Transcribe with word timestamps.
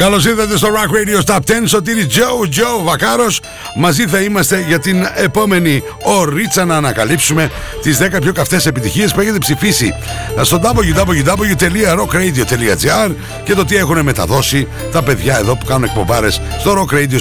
Καλώς 0.00 0.24
ήρθατε 0.24 0.56
στο 0.56 0.68
Rock 0.68 0.88
Radio 0.96 1.20
Top 1.34 1.36
10. 1.36 1.40
Σωτήρι 1.64 2.06
Τζο, 2.06 2.48
Τζο 2.50 2.82
Βακάρος. 2.82 3.40
Μαζί 3.76 4.06
θα 4.06 4.20
είμαστε 4.20 4.64
για 4.68 4.78
την 4.78 5.06
επόμενη 5.14 5.82
ωρίτσα 6.02 6.64
να 6.64 6.76
ανακαλύψουμε 6.76 7.50
τις 7.82 7.98
10 7.98 8.20
πιο 8.20 8.32
καυτές 8.32 8.66
επιτυχίες 8.66 9.12
που 9.12 9.20
έχετε 9.20 9.38
ψηφίσει 9.38 9.94
στο 10.42 10.60
www.rockradio.gr 10.62 13.14
και 13.44 13.54
το 13.54 13.64
τι 13.64 13.76
έχουν 13.76 14.02
μεταδώσει 14.02 14.68
τα 14.92 15.02
παιδιά 15.02 15.38
εδώ 15.38 15.56
που 15.56 15.64
κάνουν 15.64 15.84
εκπομπάρες 15.84 16.40
στο 16.58 16.72
Rock 16.72 16.88
Radio 16.94 17.18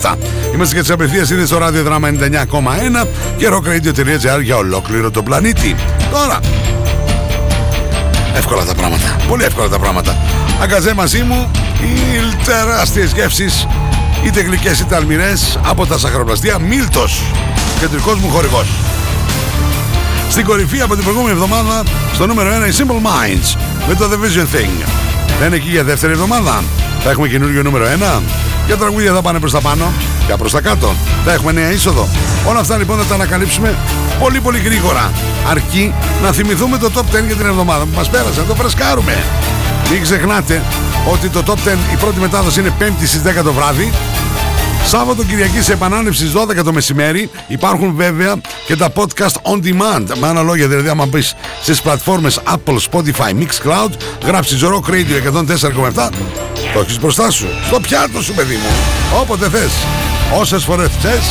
104,7. 0.00 0.14
Είμαστε 0.54 0.74
και 0.74 0.80
τις 0.80 0.90
απευθείας 0.90 1.30
είδε 1.30 1.46
στο 1.46 1.58
ραδιοδράμα 1.58 2.10
99,1 2.10 3.06
και 3.36 3.48
rockradio.gr 3.48 4.42
για 4.42 4.56
ολόκληρο 4.56 5.10
τον 5.10 5.24
πλανήτη. 5.24 5.76
Τώρα, 6.10 6.40
εύκολα 8.36 8.64
τα 8.64 8.74
πράγματα. 8.74 9.16
Πολύ 9.28 9.44
εύκολα 9.44 9.68
τα 9.68 9.78
πράγματα. 9.78 10.16
Αγκαζέ 10.62 10.94
μαζί 10.94 11.22
μου 11.22 11.50
οι 11.80 12.36
τεράστιες 12.44 13.12
γεύσεις 13.12 13.66
είτε 14.24 14.40
γλυκές 14.40 14.80
είτε 14.80 14.96
αλμυρές 14.96 15.58
από 15.62 15.86
τα 15.86 15.98
σαχαροπλαστεία 15.98 16.58
Μίλτος 16.58 17.22
κεντρικός 17.80 18.18
μου 18.18 18.28
χορηγός. 18.28 18.66
Στην 20.30 20.44
κορυφή 20.44 20.80
από 20.80 20.94
την 20.94 21.04
προηγούμενη 21.04 21.32
εβδομάδα 21.32 21.82
στο 22.14 22.26
νούμερο 22.26 22.50
1 22.50 22.68
η 22.68 22.74
Simple 22.78 23.06
Minds 23.06 23.58
με 23.88 23.94
το 23.94 24.08
The 24.10 24.14
Vision 24.14 24.56
Thing. 24.56 24.88
Δεν 25.38 25.46
είναι 25.46 25.56
εκεί 25.56 25.68
για 25.68 25.84
δεύτερη 25.84 26.12
εβδομάδα. 26.12 26.62
Θα 27.02 27.10
έχουμε 27.10 27.28
καινούργιο 27.28 27.62
νούμερο 27.62 27.84
1 28.18 28.22
και 28.66 28.74
τραγούδια 28.74 29.12
θα 29.12 29.22
πάνε 29.22 29.38
προς 29.38 29.52
τα 29.52 29.60
πάνω 29.60 29.92
και 30.26 30.34
προς 30.36 30.52
τα 30.52 30.60
κάτω. 30.60 30.94
Θα 31.24 31.32
έχουμε 31.32 31.52
νέα 31.52 31.70
είσοδο. 31.70 32.08
Όλα 32.44 32.60
αυτά 32.60 32.76
λοιπόν 32.76 32.98
θα 32.98 33.04
τα 33.04 33.14
ανακαλύψουμε 33.14 33.74
πολύ 34.20 34.40
πολύ 34.40 34.58
γρήγορα. 34.58 35.12
Αρκεί 35.50 35.94
να 36.22 36.32
θυμηθούμε 36.32 36.78
το 36.78 36.90
top 36.94 37.16
10 37.16 37.26
για 37.26 37.36
την 37.36 37.46
εβδομάδα. 37.46 37.84
Που 37.84 37.96
μας 37.96 38.08
πέρασε 38.08 38.40
να 38.40 38.46
το 38.46 38.54
φρεσκάρουμε 38.54 39.24
μην 39.90 40.02
ξεχνάτε 40.02 40.62
ότι 41.12 41.28
το 41.28 41.42
Top 41.46 41.52
10 41.52 41.56
η 41.92 41.96
πρώτη 42.00 42.20
μετάδοση 42.20 42.60
είναι 42.60 42.72
5η 42.80 43.06
στις 43.06 43.22
10 43.40 43.42
το 43.44 43.52
βράδυ. 43.52 43.92
Σάββατο 44.86 45.24
Κυριακή 45.24 45.62
σε 45.62 45.72
επανάληψη 45.72 46.18
στις 46.18 46.32
12 46.32 46.64
το 46.64 46.72
μεσημέρι. 46.72 47.30
Υπάρχουν 47.46 47.94
βέβαια 47.94 48.34
και 48.66 48.76
τα 48.76 48.92
podcast 48.94 49.52
on 49.52 49.56
demand. 49.64 50.18
Με 50.20 50.26
άλλα 50.26 50.42
λόγια, 50.42 50.68
δηλαδή, 50.68 50.88
άμα 50.88 51.06
μπεις 51.06 51.34
στις 51.62 51.80
πλατφόρμες 51.80 52.40
Apple, 52.46 52.76
Spotify, 52.90 53.32
Mixcloud, 53.40 53.90
γράψεις 54.24 54.62
Rock 54.62 54.90
Radio 54.90 55.16
104,7, 55.16 56.10
το 56.72 56.80
έχεις 56.80 57.00
μπροστά 57.00 57.30
σου. 57.30 57.46
Στο 57.66 57.80
πιάτο 57.80 58.22
σου, 58.22 58.32
παιδί 58.34 58.54
μου. 58.54 58.70
Όποτε 59.20 59.48
θες. 59.48 59.70
Όσες 60.38 60.64
φορές 60.64 60.90
θες, 61.00 61.22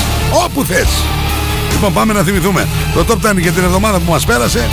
όπου 0.45 0.63
θες. 0.63 0.87
Λοιπόν, 1.71 1.93
πάμε 1.93 2.13
να 2.13 2.21
θυμηθούμε. 2.21 2.67
Το 2.93 3.05
Top 3.07 3.29
10 3.29 3.39
για 3.39 3.51
την 3.51 3.63
εβδομάδα 3.63 3.99
που 3.99 4.11
μας 4.11 4.25
πέρασε 4.25 4.69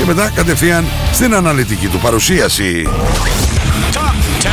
και 0.00 0.06
μετά 0.06 0.30
κατευθείαν 0.34 0.84
στην 1.12 1.34
αναλυτική 1.34 1.86
του 1.86 1.98
παρουσίαση. 1.98 2.88
Top 3.92 4.14
10. 4.42 4.48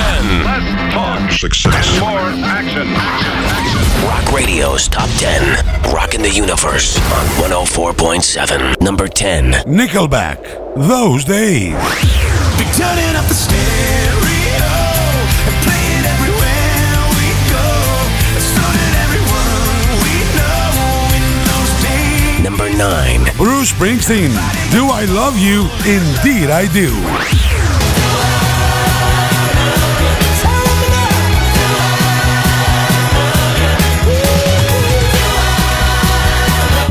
Less 0.48 0.68
talk. 0.96 1.32
Success. 1.46 1.88
And 1.88 2.00
more 2.06 2.30
action. 2.60 2.88
Rock 4.12 4.26
Radio's 4.40 4.84
Top 4.98 5.10
10. 5.18 5.94
Rocking 5.98 6.24
the 6.28 6.34
Universe 6.44 6.90
on 7.18 7.24
104.7. 7.50 8.82
Number 8.88 9.08
10. 9.08 9.52
Nickelback. 9.80 10.40
Those 10.94 11.24
days. 11.38 11.76
Be 12.60 12.66
turning 12.82 13.14
up 13.20 13.26
the 13.32 13.38
stereo 13.44 14.37
Number 22.58 22.76
9. 22.76 23.24
Bruce 23.38 23.72
Springsteen. 23.72 24.32
Do 24.72 24.88
I 24.88 25.06
love 25.06 25.38
you? 25.38 25.70
Indeed 25.86 26.50
I 26.50 26.66
do. 26.74 26.90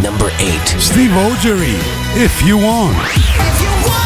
Number 0.01 0.31
8. 0.39 0.81
Steve 0.81 1.11
Ogery. 1.11 1.75
If 2.15 2.47
you 2.47 2.59
want. 2.59 2.97
If 3.03 3.61
you 3.61 3.91
wanna 3.91 4.06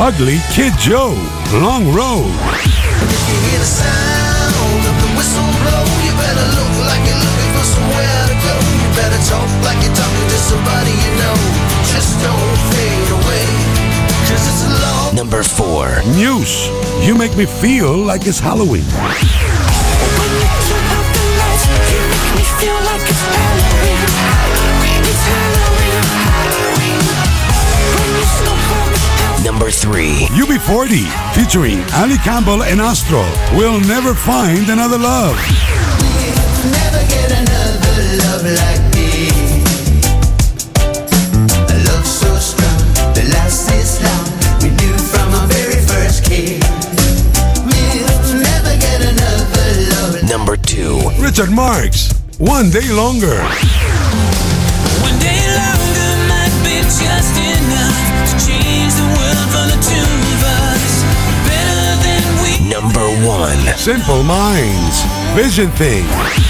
away. 0.00 0.40
Kid 0.50 0.72
Joe, 0.78 1.12
Long 1.52 1.92
Road. 1.92 2.32
Number 15.14 15.42
4. 15.42 16.02
News. 16.16 16.68
You 17.06 17.14
make 17.14 17.36
me 17.36 17.44
feel 17.44 17.94
like 17.94 18.26
it's 18.26 18.40
Halloween. 18.40 19.49
Number 29.60 29.72
3. 29.72 30.26
UB40 30.40 31.04
featuring 31.34 31.84
Ali 31.92 32.16
Campbell 32.24 32.62
and 32.62 32.80
Astro. 32.80 33.20
We'll 33.52 33.78
never 33.80 34.14
find 34.14 34.70
another 34.70 34.96
love. 34.96 35.36
never 36.64 37.04
get 37.12 37.30
another 37.30 37.96
love 38.24 38.40
like 38.56 38.80
this. 38.96 39.36
A 41.68 41.76
love 41.92 42.06
so 42.06 42.32
strong, 42.40 42.80
the 43.12 43.28
last 43.36 43.68
is 43.76 44.00
long. 44.00 44.24
We 44.64 44.70
knew 44.80 44.96
from 44.96 45.28
our 45.34 45.46
very 45.48 45.84
first 45.84 46.24
kiss. 46.24 46.64
We'll 47.60 48.40
never 48.40 48.74
get 48.80 49.02
another 49.12 49.66
love. 49.92 50.24
Number 50.24 50.56
2. 50.56 51.20
Richard 51.20 51.50
Marks. 51.50 52.14
One 52.38 52.70
day 52.70 52.88
longer. 52.90 53.36
One 55.04 55.18
day 55.20 55.44
longer 55.52 56.08
might 56.32 56.56
be 56.64 56.80
just 56.80 57.36
enough 57.36 58.19
one. 63.26 63.58
Simple 63.76 64.22
minds. 64.22 65.02
Vision 65.34 65.70
Things. 65.72 66.49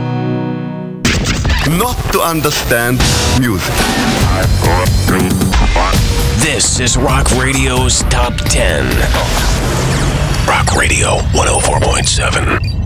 Not 1.82 1.96
to 2.12 2.20
understand 2.34 3.00
music. 3.40 3.74
This 6.46 6.80
is 6.80 6.96
Rock 6.96 7.26
Radio's 7.44 7.94
Top 8.14 8.34
10. 8.48 8.84
Rock 10.52 10.68
Radio 10.82 11.08
104.7. 11.32 12.76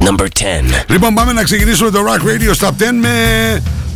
Number 0.00 0.28
10. 0.28 0.84
Λοιπόν, 0.88 1.14
πάμε 1.14 1.32
να 1.32 1.42
ξεκινήσουμε 1.42 1.90
το 1.90 1.98
Rock 1.98 2.22
Radio 2.22 2.66
Top 2.66 2.70
10 2.70 2.72
με 3.00 3.16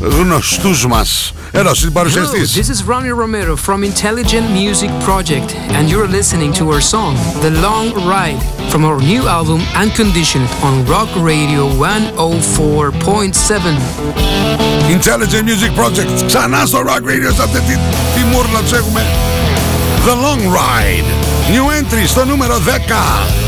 γνωστούς 0.00 0.86
μας. 0.86 1.32
Έλα, 1.54 1.74
στην 1.74 1.88
Hello, 1.88 1.92
παρουσιαστής. 1.94 2.52
this 2.56 2.68
is 2.74 2.78
Ronnie 2.90 3.12
Romero 3.22 3.54
from 3.66 3.78
Intelligent 3.84 4.46
Music 4.60 4.90
Project, 5.08 5.48
and 5.76 5.84
you're 5.90 6.10
listening 6.18 6.50
to 6.58 6.62
our 6.72 6.80
song, 6.94 7.12
The 7.46 7.52
Long 7.66 7.86
Ride, 8.14 8.42
from 8.72 8.82
our 8.88 8.98
new 9.12 9.22
album, 9.38 9.60
Unconditioned, 9.82 10.48
on 10.68 10.74
Rock 10.94 11.10
Radio 11.32 11.62
104.7. 11.68 13.76
Intelligent 14.96 15.44
Music 15.50 15.72
Project. 15.80 16.10
Ξανά 16.26 16.66
στο 16.66 16.78
Rock 16.78 17.02
Radio 17.10 17.30
Top 17.40 17.50
10. 17.56 17.60
Τι, 17.66 17.74
τι 18.14 18.20
μούρλα 18.30 18.60
τους 18.60 18.72
έχουμε. 18.72 19.02
The 20.06 20.14
Long 20.24 20.42
Ride. 20.58 21.08
New 21.52 21.64
entry 21.80 22.04
στο 22.06 22.24
νούμερο 22.24 22.58
10. 22.58 23.45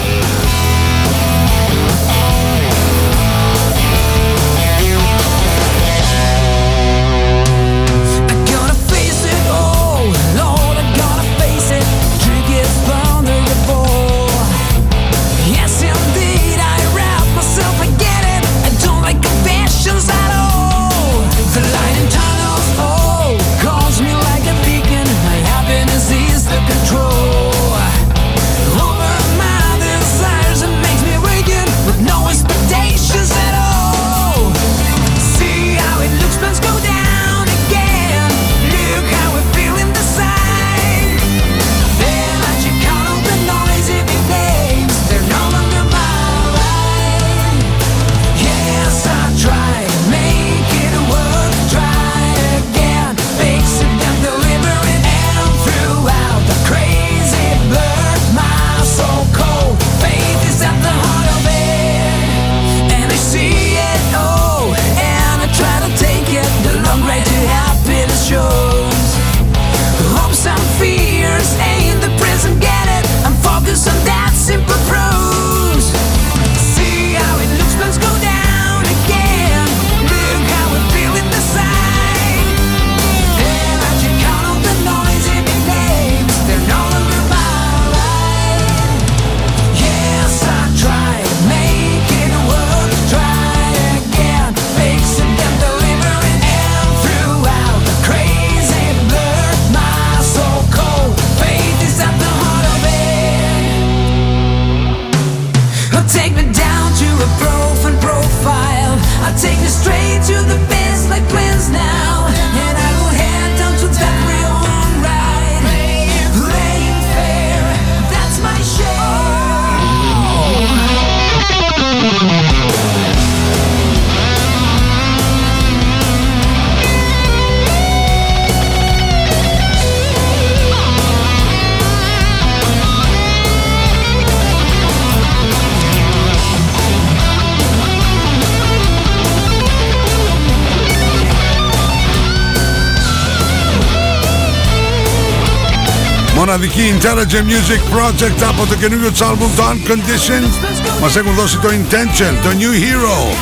Intelligent 146.98 147.46
Music 147.46 147.80
Project 147.96 148.42
από 148.48 148.66
το 148.66 148.74
καινούργιο 148.74 149.10
του 149.12 149.24
album 149.24 149.48
το 149.56 149.62
Unconditioned 149.62 151.00
μας 151.00 151.16
έχουν 151.16 151.34
δώσει 151.34 151.58
το 151.58 151.68
Intention, 151.68 152.34
το 152.42 152.48
New 152.48 152.82
Hero 152.82 153.36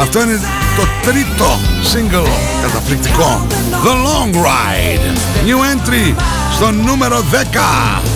αυτό 0.00 0.22
είναι 0.22 0.40
το 0.76 1.10
τρίτο 1.10 1.58
single 1.92 2.28
καταπληκτικό 2.62 3.46
The 3.84 3.88
Long 3.88 4.34
Ride 4.34 5.16
New 5.46 5.56
entry 5.56 6.14
στο 6.54 6.70
νούμερο 6.70 7.24
10 7.32 8.11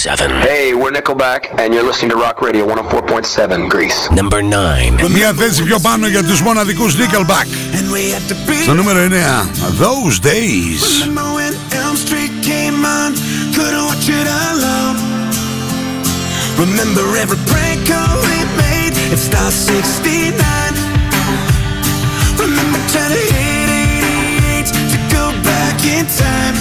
104.7. 0.00 0.40
Hey, 0.40 0.72
we're 0.72 0.90
Nickelback, 0.90 1.52
and 1.60 1.74
you're 1.74 1.82
listening 1.82 2.10
to 2.10 2.16
Rock 2.16 2.40
Radio 2.40 2.66
104.7 2.66 3.68
Greece. 3.68 4.10
Number 4.10 4.40
9. 4.42 5.10
Μια 5.12 5.32
θέση 5.32 5.62
πιο 5.62 5.78
πάνω 5.78 6.06
για 6.06 6.24
τους 6.24 6.40
μοναδικούς 6.40 6.96
Nickelback 6.96 7.46
Στο 8.62 8.74
νούμερο 8.74 8.98
9 8.98 9.10
Those 9.80 10.18
Days 10.20 10.82
Remember 11.04 11.34
when 11.38 11.54
Elm 11.82 11.96
Street 12.04 12.32
came 12.50 12.84
on? 13.00 13.10
Couldn't 13.56 13.84
watch 13.90 14.08
it 14.18 14.28
alone. 14.48 14.96
Remember 16.64 17.04
every 17.22 17.40
prank 17.50 17.78
call 17.90 18.14
we 18.28 18.38
made? 18.62 18.94
It 19.14 19.20
Star 19.28 19.50
69. 19.50 20.72
Remember 22.44 22.80
trying 22.92 23.12
to 23.16 23.22
hit 23.40 23.68
88 24.56 24.66
to 24.92 24.98
go 25.16 25.24
back 25.50 25.76
in 25.94 26.04
time. 26.22 26.56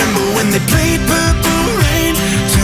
Now 0.00 1.53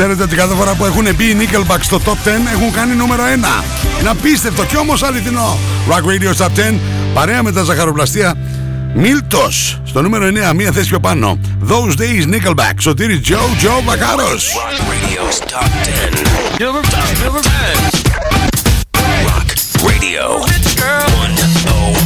Ξέρετε 0.00 0.22
ότι 0.22 0.36
κάθε 0.36 0.54
φορά 0.54 0.74
που 0.74 0.84
έχουν 0.84 1.14
μπει 1.16 1.24
οι 1.24 1.36
Nickelback 1.40 1.78
στο 1.80 2.00
Top 2.04 2.10
10 2.10 2.14
έχουν 2.52 2.72
κάνει 2.72 2.94
νούμερο 2.94 3.22
1. 3.22 3.26
Είναι 4.00 4.08
απίστευτο 4.08 4.64
και 4.64 4.76
όμως 4.76 5.02
αληθινό. 5.02 5.58
Rock 5.88 6.02
Radio 6.02 6.44
Top 6.44 6.72
10, 6.72 6.74
παρέα 7.14 7.42
με 7.42 7.52
τα 7.52 7.62
ζαχαροπλαστεία. 7.62 8.34
Μίλτος, 8.94 9.80
στο 9.84 10.02
νούμερο 10.02 10.26
9, 10.26 10.52
μία 10.54 10.72
θέση 10.72 10.88
πιο 10.88 11.00
πάνω. 11.00 11.38
Those 11.68 12.00
Days 12.00 12.34
Nickelback, 12.34 12.74
σωτήρι 12.78 13.20
Joe, 13.28 13.32
Joe 13.32 13.82
Βακάρος. 13.84 14.52
Rock 14.54 14.80
Radio's 14.92 15.38
Top 15.52 15.68
10. 15.84 16.62
Number 16.64 16.82
10, 16.82 17.24
number 17.24 17.42
10. 17.42 18.08
Rock 19.28 19.48
Radio. 19.88 20.22
Oh, 20.28 20.54
It's 20.54 20.74
girl. 20.82 21.08
Oh 21.74 21.98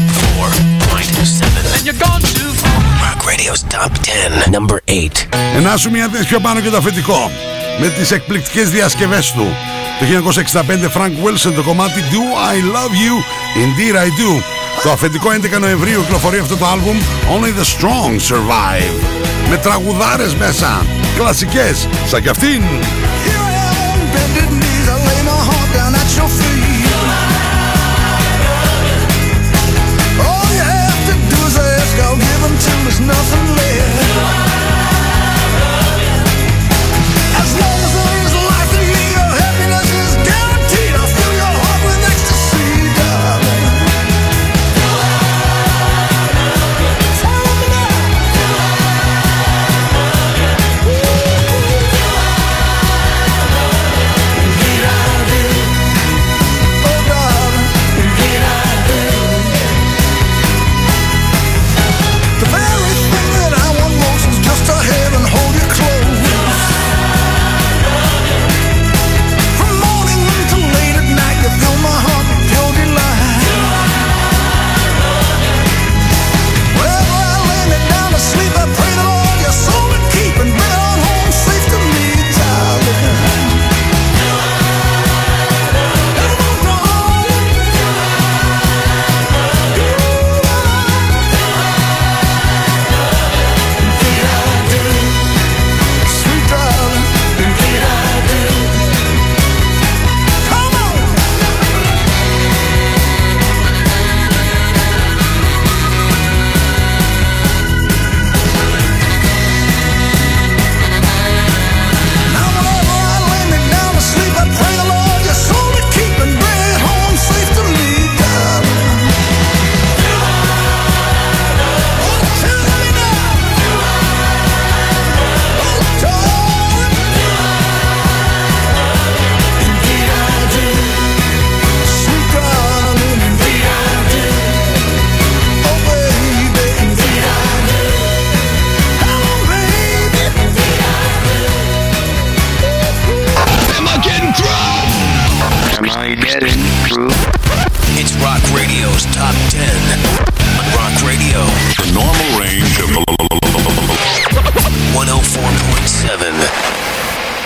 And 1.76 1.84
you're 1.86 2.02
gone 2.08 2.22
too 2.36 2.50
far. 2.62 2.78
Rock 3.06 3.20
Radio's 3.30 3.62
Top 3.74 3.92
10, 4.02 4.50
number 4.56 4.78
8. 4.84 5.28
Ενάσου 5.56 5.90
μία 5.90 6.08
θέση 6.12 6.26
πιο 6.26 6.40
πάνω 6.40 6.60
και 6.60 6.70
το 6.70 6.76
αφεντικό 6.76 7.30
με 7.82 7.88
τις 7.88 8.10
εκπληκτικές 8.10 8.70
διασκευές 8.70 9.32
του. 9.32 9.46
Το 9.98 10.04
1965 10.04 10.98
Frank 10.98 11.10
Wilson 11.24 11.52
το 11.54 11.62
κομμάτι 11.62 12.04
Do 12.10 12.52
I 12.52 12.56
Love 12.74 12.92
You, 12.92 13.14
Indeed 13.64 13.96
I 13.96 14.06
Do. 14.06 14.42
Το 14.82 14.90
αφεντικό 14.90 15.30
11 15.30 15.60
Νοεμβρίου 15.60 16.00
κυκλοφορεί 16.00 16.38
αυτό 16.38 16.56
το 16.56 16.66
άλμπουμ 16.66 16.98
Only 17.34 17.60
the 17.60 17.64
Strong 17.64 18.34
Survive. 18.34 19.06
Με 19.48 19.56
τραγουδάρες 19.56 20.34
μέσα, 20.34 20.86
κλασικές, 21.16 21.88
σαν 22.06 22.22
κι 22.22 22.28
αυτήν. 22.28 22.62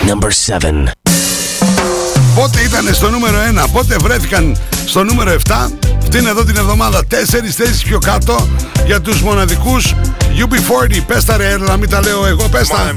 Number 0.07 0.31
7. 0.31 0.91
Πότε 2.35 2.61
ήταν 2.61 2.93
στο 2.93 3.09
νούμερο 3.09 3.37
1, 3.65 3.69
πότε 3.71 3.95
βρέθηκαν 4.01 4.57
στο 4.85 5.03
νούμερο 5.03 5.31
7. 5.31 5.71
Αυτή 6.01 6.17
είναι 6.17 6.29
εδώ 6.29 6.43
την 6.43 6.57
εβδομάδα. 6.57 7.05
Τέσσερις 7.05 7.55
θέσεις 7.55 7.83
πιο 7.83 7.99
κάτω 7.99 8.47
για 8.85 9.01
τους 9.01 9.21
μοναδικούς 9.21 9.93
UB40. 10.19 11.01
Πες 11.07 11.25
τα 11.25 11.37
ρε, 11.37 11.57
να 11.57 11.77
μην 11.77 11.89
τα 11.89 12.01
λέω 12.01 12.25
εγώ, 12.25 12.47
πες 12.49 12.67
My 12.67 12.71
τα. 12.71 12.93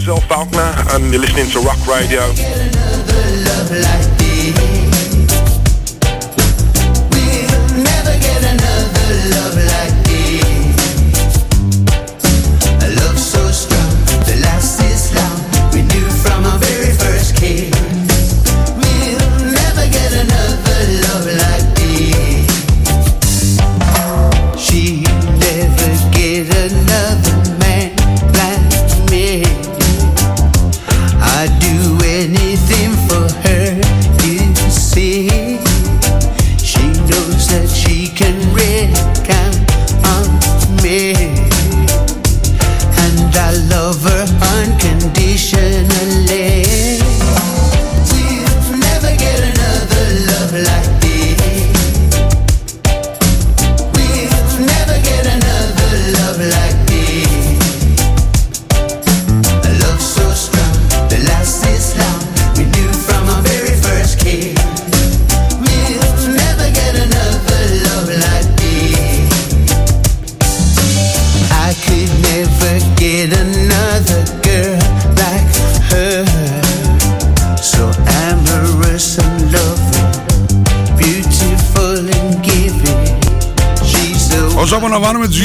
Όσο 85.20 85.28
απολαμβάνουμε 85.28 85.28
τους 85.28 85.40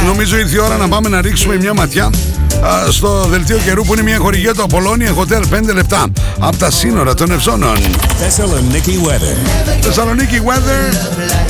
UB40, 0.00 0.04
νομίζω 0.06 0.36
ήρθε 0.36 0.56
η 0.56 0.58
ώρα 0.58 0.76
να 0.76 0.88
πάμε 0.88 1.08
να 1.08 1.20
ρίξουμε 1.20 1.56
μια 1.56 1.74
ματιά 1.74 2.04
α, 2.04 2.90
στο 2.90 3.26
δελτίο 3.30 3.58
καιρού 3.58 3.84
που 3.84 3.92
είναι 3.92 4.02
μια 4.02 4.18
χορηγία 4.18 4.54
του 4.54 4.62
Απολώνια 4.62 5.14
Hotel 5.14 5.70
5 5.70 5.74
λεπτά 5.74 6.06
από 6.38 6.56
τα 6.56 6.70
σύνορα 6.70 7.14
των 7.14 7.30
Ευζώνων. 7.30 7.76
Thessaloniki 7.76 9.08
weather. 9.08 9.36
Θεσσαλονίκη 9.80 10.40
Weather 10.44 10.94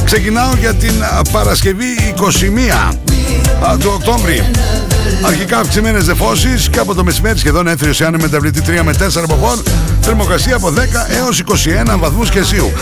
ξεκινάω 0.04 0.54
για 0.60 0.74
την 0.74 1.02
α, 1.02 1.22
Παρασκευή 1.32 2.14
21 2.90 2.94
α, 3.68 3.76
του 3.76 3.90
Οκτώβρη. 3.94 4.50
Αρχικά 5.26 5.58
αυξημένες 5.58 6.06
νεφώσει 6.06 6.48
και 6.70 6.78
από 6.78 6.94
το 6.94 7.04
μεσημέρι 7.04 7.38
σχεδόν 7.38 7.66
έθριο 7.66 7.92
σε 7.92 8.04
άνεμη 8.04 8.22
μεταβλητή 8.22 8.62
3 8.66 8.82
με 8.84 8.92
4 8.92 9.22
από 9.22 9.34
πόρ. 9.34 9.58
Θερμοκρασία 10.00 10.56
από 10.56 10.68
10 10.68 10.80
έως 11.22 11.42
21 11.94 11.98
βαθμούς 11.98 12.30
Κελσίου. 12.30 12.72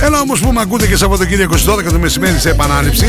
Έλα 0.00 0.20
όμως 0.20 0.40
που 0.40 0.52
με 0.52 0.60
ακούτε 0.60 0.86
και 0.86 0.96
Σαββατοκύριακο 0.96 1.56
στις 1.56 1.74
12 1.74 1.82
το 1.92 1.98
μεσημέρι 1.98 2.38
σε 2.38 2.50
επανάληψη. 2.50 3.06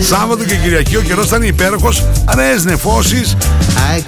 Σάββατο 0.00 0.44
και 0.44 0.54
Κυριακή 0.54 0.96
ο 0.96 1.00
καιρός 1.00 1.28
θα 1.28 1.36
είναι 1.36 1.46
υπέροχος. 1.46 2.04
Νέες 2.36 2.64
νεφώσεις. 2.64 3.36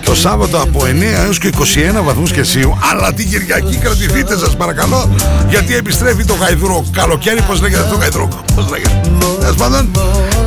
Το 0.05 0.15
Σάββατο 0.15 0.59
από 0.59 0.85
9 0.85 1.25
έως 1.25 1.39
και 1.39 1.49
21 1.49 2.03
βαθμούς 2.03 2.33
Κελσίου. 2.33 2.79
Αλλά 2.93 3.13
την 3.13 3.31
Κυριακή 3.31 3.77
κρατηθείτε 3.77 4.39
σας 4.39 4.57
παρακαλώ. 4.57 5.15
Γιατί 5.49 5.77
επιστρέφει 5.77 6.25
το 6.25 6.35
γαϊδρό 6.35 6.85
καλοκαίρι. 6.93 7.43
Πώς 7.43 7.61
λέγεται 7.61 7.81
αυτό 7.81 7.93
το 7.93 8.01
γαϊδρό. 8.01 8.29
Πώς 8.55 8.71
λέγεται; 8.71 9.01
Τέλος 9.41 9.57
πάντων, 9.57 9.91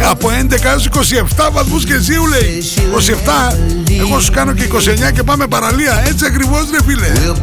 από 0.10 0.30
11 0.30 0.64
έως 0.64 0.88
27 0.88 1.50
βαθμούς 1.52 1.86
Κελσίου 1.86 2.26
λέει. 2.26 2.64
27. 3.52 3.58
Εγώ 4.00 4.20
σου 4.20 4.32
κάνω 4.32 4.54
και 4.54 4.64
29 5.10 5.12
και 5.14 5.24
πάμε 5.24 5.48
παραλία. 5.48 6.04
Έτσι 6.08 6.26
ακριβώς 6.26 6.64
ρε 6.72 6.84
φίλε. 6.86 7.34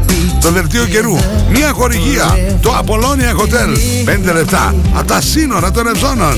Το 0.40 0.50
δελτίο 0.50 0.84
καιρού. 0.84 1.18
Μια 1.50 1.70
χορηγία. 1.72 2.38
Το 2.60 2.74
Apollonia 2.84 3.40
Hotel. 3.40 3.76
5 4.30 4.32
λεπτά. 4.34 4.74
Από 4.94 5.06
τα 5.06 5.20
σύνορα 5.20 5.70
των 5.70 5.86
Ευζώνων. 5.86 6.34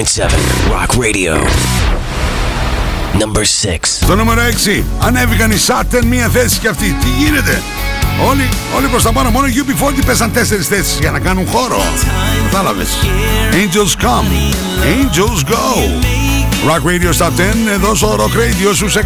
104.7 0.00 0.30
Rock 0.70 0.94
Radio. 0.96 1.34
Number 3.18 3.44
6. 3.44 3.78
Στο 3.82 4.16
νούμερο 4.16 4.40
6 4.78 4.82
ανέβηκαν 5.00 5.50
οι 5.50 5.56
Σάτεν 5.56 6.06
μία 6.06 6.28
θέση 6.28 6.58
και 6.58 6.68
αυτή. 6.68 6.96
Τι 7.00 7.08
γίνεται; 7.24 7.62
Όλοι, 8.28 8.48
όλοι 8.76 8.86
προς 8.86 9.02
τα 9.02 9.12
πάνω. 9.12 9.30
Μόνο 9.30 9.46
οι 9.46 9.52
UB40 9.56 10.04
πέσαν 10.06 10.32
τέσσερις 10.32 10.68
θέσεις 10.68 10.98
για 11.00 11.10
να 11.10 11.18
κάνουν 11.18 11.46
χώρο. 11.46 11.82
Κατάλαβες; 12.50 12.88
Angels 13.52 14.04
come. 14.04 14.54
Angels 14.84 15.52
go. 15.52 16.29
Rock 16.66 16.84
Radio 16.84 17.12
Top 17.18 17.30
10 17.30 17.72
εδώ 17.72 17.94
στο 17.94 18.16
Rock 18.18 18.36
Radio 18.36 18.74
στους 18.74 18.96
104,7 18.96 19.02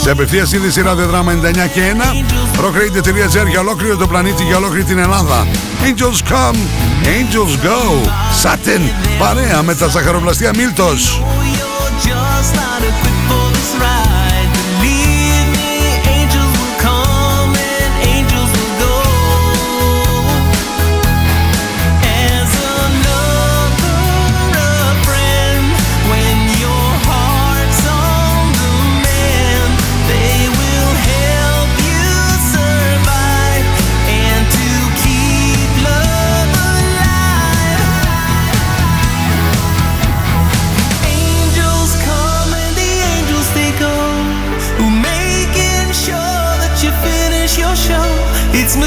σε 0.00 0.10
απευθείας 0.10 0.48
σύνδεση 0.48 0.82
ραδιοδράμα 0.82 1.32
99 1.32 1.36
και 1.72 1.80
1 2.56 2.64
rockradio.gr 2.64 3.48
για 3.48 3.60
ολόκληρο 3.60 3.96
το 3.96 4.06
πλανήτη 4.06 4.42
για 4.42 4.56
ολόκληρη 4.56 4.84
την 4.84 4.98
Ελλάδα. 4.98 5.46
Angels 5.82 6.32
come, 6.32 6.56
Angels 7.04 7.66
go. 7.66 8.08
Σάτεν 8.40 8.82
παρέα 9.18 9.62
με 9.62 9.74
τα 9.74 9.86
ζαχαροπλαστεία 9.86 10.50
Μίλτος 10.56 11.22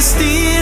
stainless 0.01 0.11
steel 0.11 0.54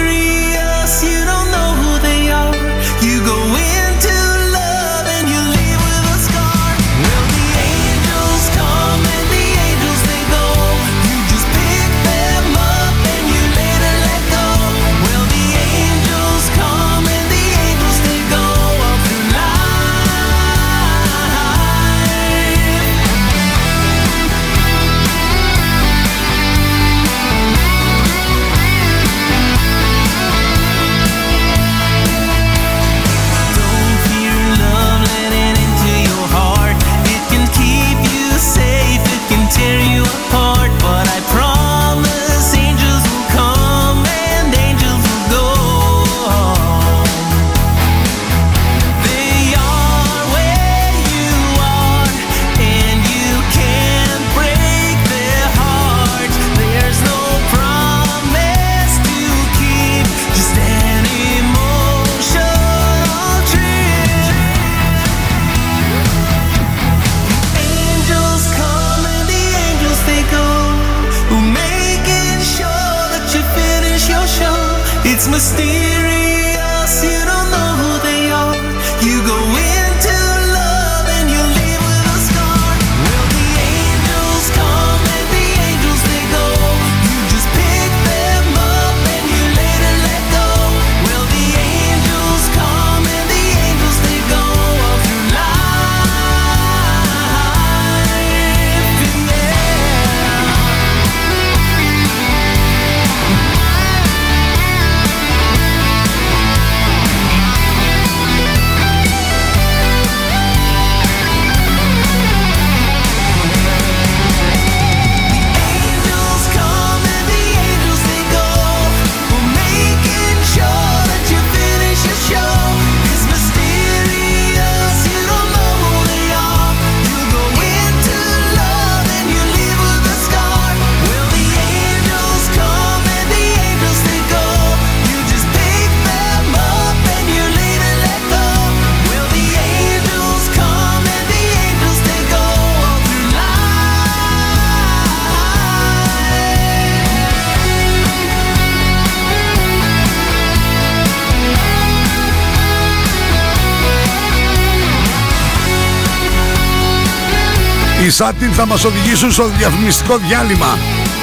Οι 158.13 158.15
Σάτιν 158.15 158.52
θα 158.52 158.65
μας 158.65 158.84
οδηγήσουν 158.84 159.32
στο 159.32 159.47
διαφημιστικό 159.58 160.17
διάλειμμα. 160.17 160.78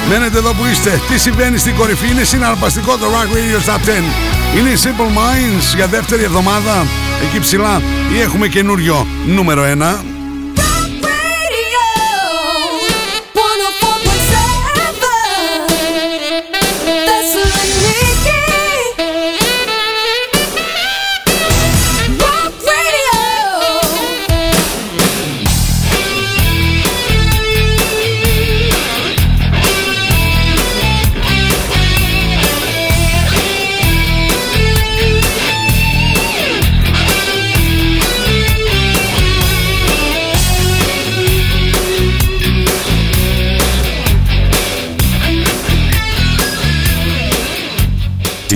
Μένετε 0.09 0.37
εδώ 0.37 0.53
που 0.53 0.65
είστε. 0.71 1.01
Τι 1.09 1.19
συμβαίνει 1.19 1.57
στην 1.57 1.75
κορυφή; 1.75 2.09
Είναι 2.09 2.23
συναρπαστικό 2.23 2.97
το 2.97 3.05
Rock 3.05 3.35
Radio 3.35 3.69
Top 3.69 3.79
10. 3.79 4.57
Είναι 4.57 4.69
οι 4.69 4.77
Simple 4.83 5.17
Minds 5.17 5.75
για 5.75 5.87
δεύτερη 5.87 6.23
εβδομάδα. 6.23 6.85
Εκεί 7.23 7.39
ψηλά. 7.39 7.81
Ή 8.13 8.21
έχουμε 8.21 8.47
καινούριο 8.47 9.07
νούμερο 9.25 9.63
1. 9.63 10.10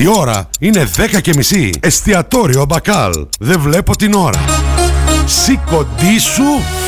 Η 0.05 0.07
ώρα 0.17 0.49
είναι 0.59 0.89
10 0.97 1.21
και 1.21 1.33
μισή. 1.35 1.69
Εστιατόριο 1.79 2.65
Μπακάλ. 2.65 3.11
Δεν 3.39 3.59
βλέπω 3.59 3.95
την 3.95 4.13
ώρα. 4.13 4.39
Σήκοντή 5.25 6.19
σου, 6.19 6.43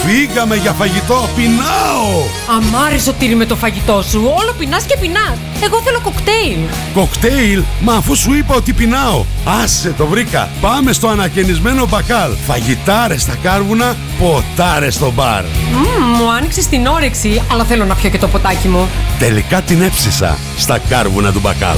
φύγαμε 0.05 0.55
για 0.55 0.71
φαγητό, 0.71 1.29
πεινάω! 1.35 2.23
Αμάρι 2.57 2.99
σωτήρι 2.99 3.35
με 3.35 3.45
το 3.45 3.55
φαγητό 3.55 4.03
σου, 4.09 4.21
όλο 4.39 4.53
πεινάς 4.57 4.83
και 4.83 4.97
πεινάς. 4.99 5.37
Εγώ 5.63 5.81
θέλω 5.81 5.99
κοκτέιλ. 6.03 6.57
Κοκτέιλ, 6.93 7.63
μα 7.79 7.93
αφού 7.93 8.15
σου 8.15 8.33
είπα 8.33 8.55
ότι 8.55 8.73
πεινάω. 8.73 9.25
Άσε 9.63 9.93
το 9.97 10.05
βρήκα. 10.05 10.49
Πάμε 10.61 10.93
στο 10.93 11.07
ανακαινισμένο 11.07 11.87
μπακάλ. 11.87 12.31
Φαγητάρες 12.47 13.21
στα 13.21 13.35
κάρβουνα, 13.43 13.95
ποτάρες 14.19 14.93
στο 14.93 15.11
μπαρ. 15.11 15.43
Μμμ, 15.43 16.17
μου 16.17 16.31
άνοιξε 16.31 16.67
την 16.69 16.85
όρεξη, 16.85 17.41
αλλά 17.51 17.63
θέλω 17.63 17.85
να 17.85 17.95
πιω 17.95 18.09
και 18.09 18.17
το 18.17 18.27
ποτάκι 18.27 18.67
μου. 18.67 18.87
Τελικά 19.19 19.61
την 19.61 19.81
έψησα 19.81 20.37
στα 20.57 20.79
κάρβουνα 20.89 21.31
του 21.31 21.39
μπακάλ. 21.39 21.77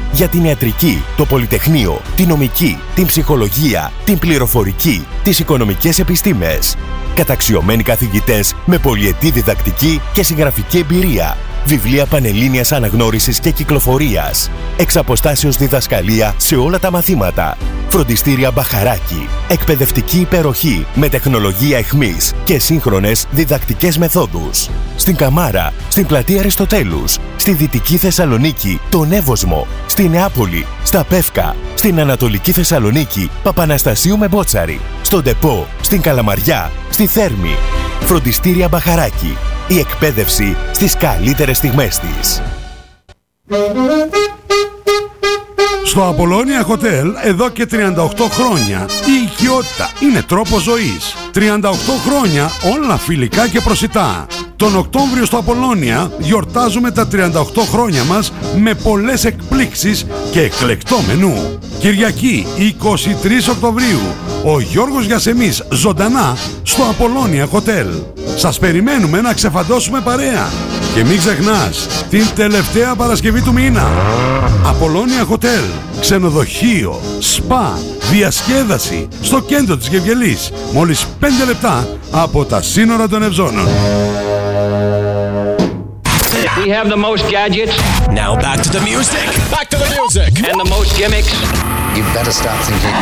Για 0.11 0.27
την 0.27 0.43
ιατρική, 0.43 1.03
το 1.17 1.25
πολυτεχνείο, 1.25 2.01
την 2.15 2.27
νομική, 2.27 2.79
την 2.95 3.05
ψυχολογία, 3.05 3.91
την 4.03 4.19
πληροφορική, 4.19 5.05
τις 5.23 5.39
οικονομικές 5.39 5.99
επιστήμες. 5.99 6.75
Καταξιωμένοι 7.15 7.83
καθηγητές 7.83 8.55
με 8.65 8.77
πολυετή 8.77 9.31
διδακτική 9.31 10.01
και 10.13 10.23
συγγραφική 10.23 10.77
εμπειρία. 10.77 11.37
Βιβλία 11.65 12.05
πανελλήνιας 12.05 12.71
αναγνώρισης 12.71 13.39
και 13.39 13.51
κυκλοφορίας. 13.51 14.51
Εξ 14.77 14.95
αποστάσεως 14.95 15.57
διδασκαλία 15.57 16.33
σε 16.37 16.55
όλα 16.55 16.79
τα 16.79 16.91
μαθήματα. 16.91 17.57
Φροντιστήρια 17.91 18.51
Μπαχαράκι. 18.51 19.29
Εκπαιδευτική 19.47 20.19
υπεροχή 20.19 20.85
με 20.93 21.09
τεχνολογία 21.09 21.77
εχμής 21.77 22.33
και 22.43 22.59
σύγχρονες 22.59 23.25
διδακτικές 23.31 23.97
μεθόδους. 23.97 24.69
Στην 24.95 25.15
Καμάρα, 25.15 25.73
στην 25.89 26.05
πλατεία 26.05 26.39
Αριστοτέλους, 26.39 27.17
στη 27.35 27.51
Δυτική 27.51 27.97
Θεσσαλονίκη, 27.97 28.79
τον 28.89 29.11
Εύωσμο, 29.11 29.67
στη 29.85 30.09
Νεάπολη, 30.09 30.65
στα 30.83 31.03
Πεύκα, 31.03 31.55
στην 31.75 31.99
Ανατολική 31.99 32.51
Θεσσαλονίκη, 32.51 33.29
Παπαναστασίου 33.43 34.17
με 34.17 34.27
Μπότσαρη, 34.27 34.81
στον 35.01 35.23
Τεπό, 35.23 35.67
στην 35.81 36.01
Καλαμαριά, 36.01 36.71
στη 36.89 37.05
Θέρμη. 37.05 37.55
Φροντιστήρια 37.99 38.67
Μπαχαράκι. 38.67 39.37
Η 39.67 39.79
εκπαίδευση 39.79 40.55
στις 40.71 40.95
καλύτερες 40.97 41.57
στιγμές 41.57 41.99
της. 41.99 42.41
Στο 45.91 46.07
Απολώνια 46.07 46.67
Hotel 46.67 47.13
εδώ 47.23 47.49
και 47.49 47.67
38 47.71 47.75
χρόνια 48.31 48.89
η 49.05 49.23
οικειότητα 49.23 49.89
είναι 49.99 50.21
τρόπος 50.21 50.61
ζωής. 50.61 51.15
38 51.33 51.39
χρόνια 52.07 52.49
όλα 52.75 52.97
φιλικά 52.97 53.47
και 53.47 53.61
προσιτά. 53.61 54.27
Τον 54.55 54.75
Οκτώβριο 54.75 55.25
στο 55.25 55.37
Απολώνια 55.37 56.11
γιορτάζουμε 56.19 56.91
τα 56.91 57.07
38 57.11 57.17
χρόνια 57.71 58.03
μας 58.03 58.33
με 58.57 58.73
πολλές 58.73 59.25
εκπλήξεις 59.25 60.05
και 60.31 60.41
εκλεκτό 60.41 60.97
μενού. 61.07 61.59
Κυριακή 61.79 62.45
23 62.57 63.49
Οκτωβρίου 63.49 64.01
ο 64.45 64.59
Γιώργος 64.59 65.05
Γιασεμής 65.05 65.63
ζωντανά 65.71 66.37
στο 66.63 66.83
Απολώνια 66.83 67.47
Hotel. 67.51 67.87
Σας 68.35 68.59
περιμένουμε 68.59 69.21
να 69.21 69.33
ξεφαντώσουμε 69.33 70.01
παρέα. 70.01 70.49
Και 70.93 71.03
μην 71.03 71.17
ξεχνάς, 71.17 71.87
την 72.09 72.25
τελευταία 72.35 72.95
Παρασκευή 72.95 73.41
του 73.41 73.53
μήνα. 73.53 73.87
Απολώνια 74.65 75.27
Hotel, 75.31 75.69
ξενοδοχείο, 76.01 77.01
σπα, 77.19 77.79
διασκέδαση 78.11 79.07
στο 79.21 79.41
κέντρο 79.41 79.77
της 79.77 79.87
Γευγελής. 79.87 80.51
Μόλις 80.71 81.07
5 81.19 81.45
λεπτά 81.47 81.87
από 82.11 82.45
τα 82.45 82.61
σύνορα 82.61 83.07
των 83.07 83.23
Ευζώνων. 83.23 83.67
We 86.63 86.69
have 86.69 86.89
the 86.95 87.01
most 87.07 87.23
gadgets. 87.35 87.75
Now 88.21 88.31
back 88.45 88.59
to 88.65 88.69
the 88.77 88.81
music. 88.91 89.27
Back 89.55 89.67
to 89.73 89.77
the 89.83 89.89
music. 89.99 90.31
And 90.47 90.57
the 90.63 90.69
most 90.75 90.91
gimmicks. 90.99 91.31
You 91.95 92.03
better 92.17 92.33
start 92.41 92.59
thinking. 92.67 92.95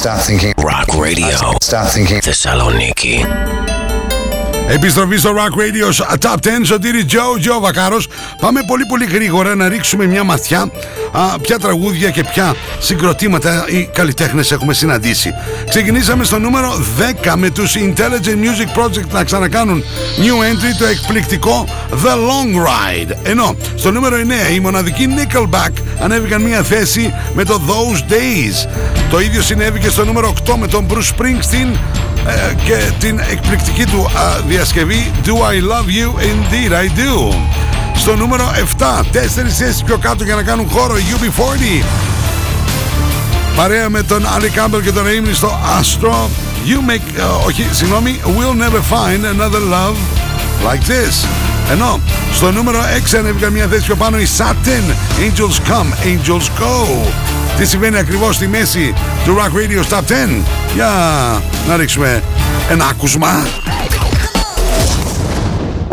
Start 0.00 0.20
thinking. 0.28 0.52
Rock 0.70 0.88
Radio. 1.06 1.36
Start 1.68 1.88
thinking. 1.94 2.20
Θεσσαλονίκη. 2.22 3.26
Επιστροφή 4.72 5.16
στο 5.16 5.30
Rock 5.36 5.60
Radio 5.60 6.04
Top 6.18 6.34
10 6.34 6.36
Σωτήρι 6.62 7.04
Τζο, 7.04 7.20
Τζο 7.40 7.60
Βακάρος. 7.60 8.08
Πάμε 8.40 8.60
πολύ 8.66 8.84
πολύ 8.84 9.04
γρήγορα 9.04 9.54
να 9.54 9.68
ρίξουμε 9.68 10.06
μια 10.06 10.24
ματιά 10.24 10.70
α, 11.12 11.38
Ποια 11.38 11.58
τραγούδια 11.58 12.10
και 12.10 12.24
ποια 12.24 12.54
συγκροτήματα 12.78 13.64
οι 13.68 13.88
καλλιτέχνες 13.92 14.52
έχουμε 14.52 14.74
συναντήσει. 14.74 15.34
Ξεκινήσαμε 15.68 16.24
στο 16.24 16.38
νούμερο 16.38 16.84
10 17.24 17.32
με 17.36 17.50
τους 17.50 17.74
Intelligent 17.74 18.36
Music 18.36 18.82
Project 18.82 19.08
να 19.12 19.24
ξανακάνουν 19.24 19.84
New 20.18 20.52
Entry 20.52 20.76
το 20.78 20.86
εκπληκτικό 20.86 21.66
The 21.90 22.14
Long 22.14 22.56
Ride. 22.56 23.16
Ενώ 23.22 23.56
στο 23.74 23.90
νούμερο 23.90 24.16
9 24.50 24.54
η 24.54 24.60
μοναδική 24.60 25.08
Nickelback 25.16 25.72
ανέβηκαν 26.00 26.42
μια 26.42 26.62
θέση 26.62 27.14
με 27.34 27.44
το 27.44 27.60
Those 27.66 28.12
Days. 28.12 28.68
Το 29.10 29.20
ίδιο 29.20 29.42
συνέβη 29.42 29.78
και 29.78 29.88
στο 29.88 30.04
νούμερο 30.04 30.32
8 30.46 30.54
με 30.58 30.66
τον 30.66 30.86
Bruce 30.90 31.20
Springsteen 31.20 31.78
ε, 32.26 32.54
και 32.64 32.92
την 32.98 33.18
εκπληκτική 33.30 33.84
του 33.84 34.04
α, 34.04 34.44
διασκευή 34.62 35.10
Do 35.24 35.28
I 35.28 35.60
Love 35.72 35.88
You 35.88 36.08
Indeed 36.20 36.72
I 36.72 36.98
Do. 36.98 37.34
Στο 37.94 38.16
νούμερο 38.16 38.52
7 38.78 39.04
τέσσερις 39.12 39.56
θέσεις 39.56 39.82
πιο 39.82 39.98
κάτω 39.98 40.24
για 40.24 40.34
να 40.34 40.42
κάνουν 40.42 40.68
χώρο 40.68 40.94
UB40. 40.94 41.84
Παρέα 43.56 43.88
με 43.88 44.02
τον 44.02 44.22
Ali 44.22 44.58
Campbell 44.58 44.82
και 44.82 44.92
τον 44.92 45.04
Amy 45.04 45.30
στο 45.32 45.58
Astro. 45.80 46.12
You 46.66 46.90
make, 46.90 47.18
ε, 47.18 47.22
όχι 47.46 47.68
συγγνώμη 47.70 48.20
We'll 48.24 48.62
never 48.64 48.80
find 48.80 49.24
another 49.24 49.60
love 49.60 49.96
like 50.68 50.82
this. 50.90 51.28
Ενώ 51.70 52.00
στο 52.34 52.52
νούμερο 52.52 52.78
6 53.12 53.16
ανέβηκαν 53.18 53.52
μια 53.52 53.66
θέση 53.66 53.84
πιο 53.84 53.96
πάνω 53.96 54.18
η 54.18 54.26
Satin 54.38 54.92
Angels 55.20 55.70
Come, 55.70 55.92
Angels 56.04 56.62
Go. 56.62 57.06
Τι 57.58 57.66
συμβαίνει 57.66 57.98
ακριβώς 57.98 58.34
στη 58.34 58.48
μέση 58.48 58.94
του 59.24 59.36
Rock 59.38 59.56
Radio 59.56 59.96
Top 59.96 60.02
10 60.38 60.42
Για 60.74 60.90
να 61.68 61.76
ρίξουμε 61.76 62.22
ένα 62.70 62.86
άκουσμα 62.86 63.46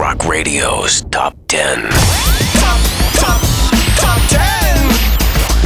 Rock 0.08 0.24
Radio's 0.24 1.02
Top 1.12 1.36
10. 1.48 1.82
Top, 1.82 2.80
top, 3.20 3.41
top 4.00 4.22
10! 4.30 4.39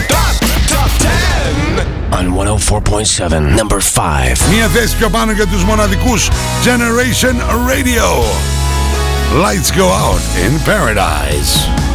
Top, 0.07 0.33
top 0.67 0.91
10! 0.97 2.35
On 2.35 2.57
104.7, 2.57 3.55
number 3.55 3.79
5. 3.79 4.49
Μία 4.51 4.67
θέση 4.67 4.95
πιο 4.97 5.09
πάνω 5.09 5.31
για 5.31 5.47
τους 5.47 5.63
μοναδικούς 5.63 6.29
Generation 6.65 7.35
Radio. 7.69 8.23
Lights 9.43 9.69
go 9.77 9.87
out 9.89 10.21
in 10.45 10.59
paradise. 10.65 11.90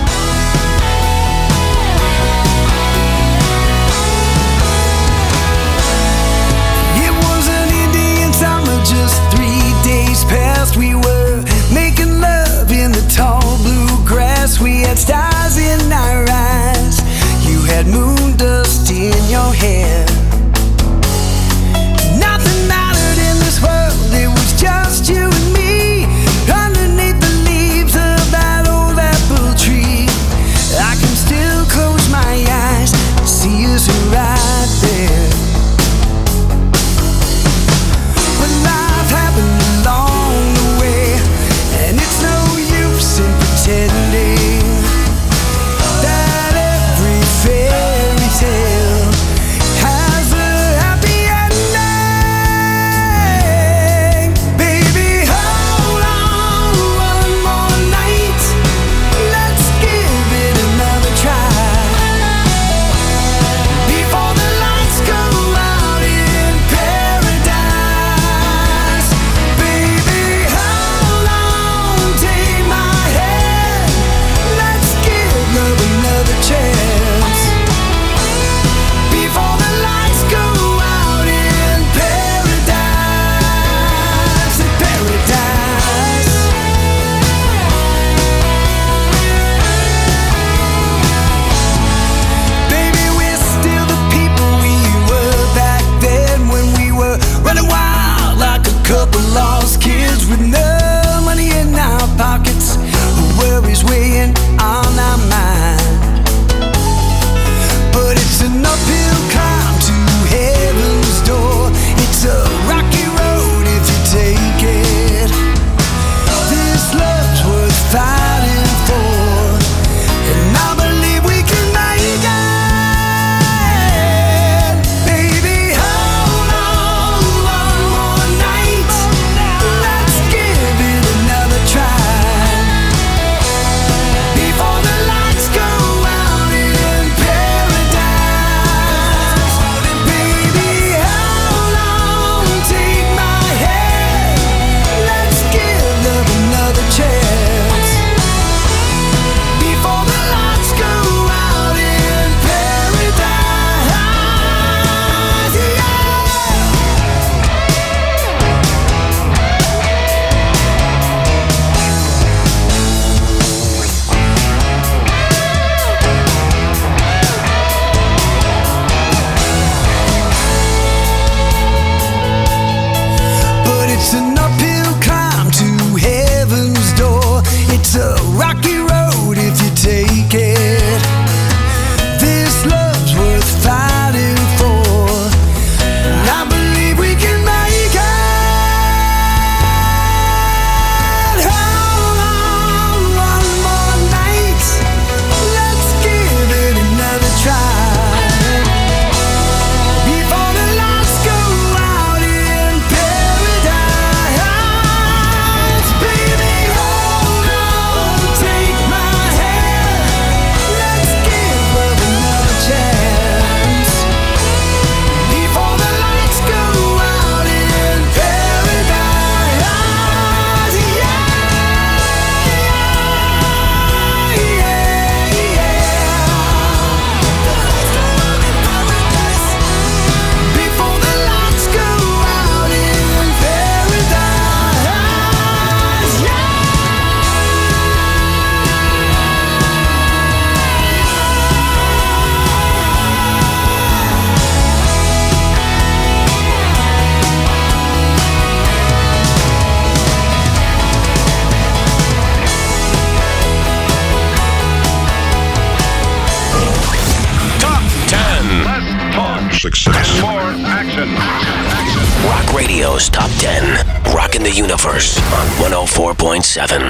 It's 173.99 174.13
enough. 174.13 174.46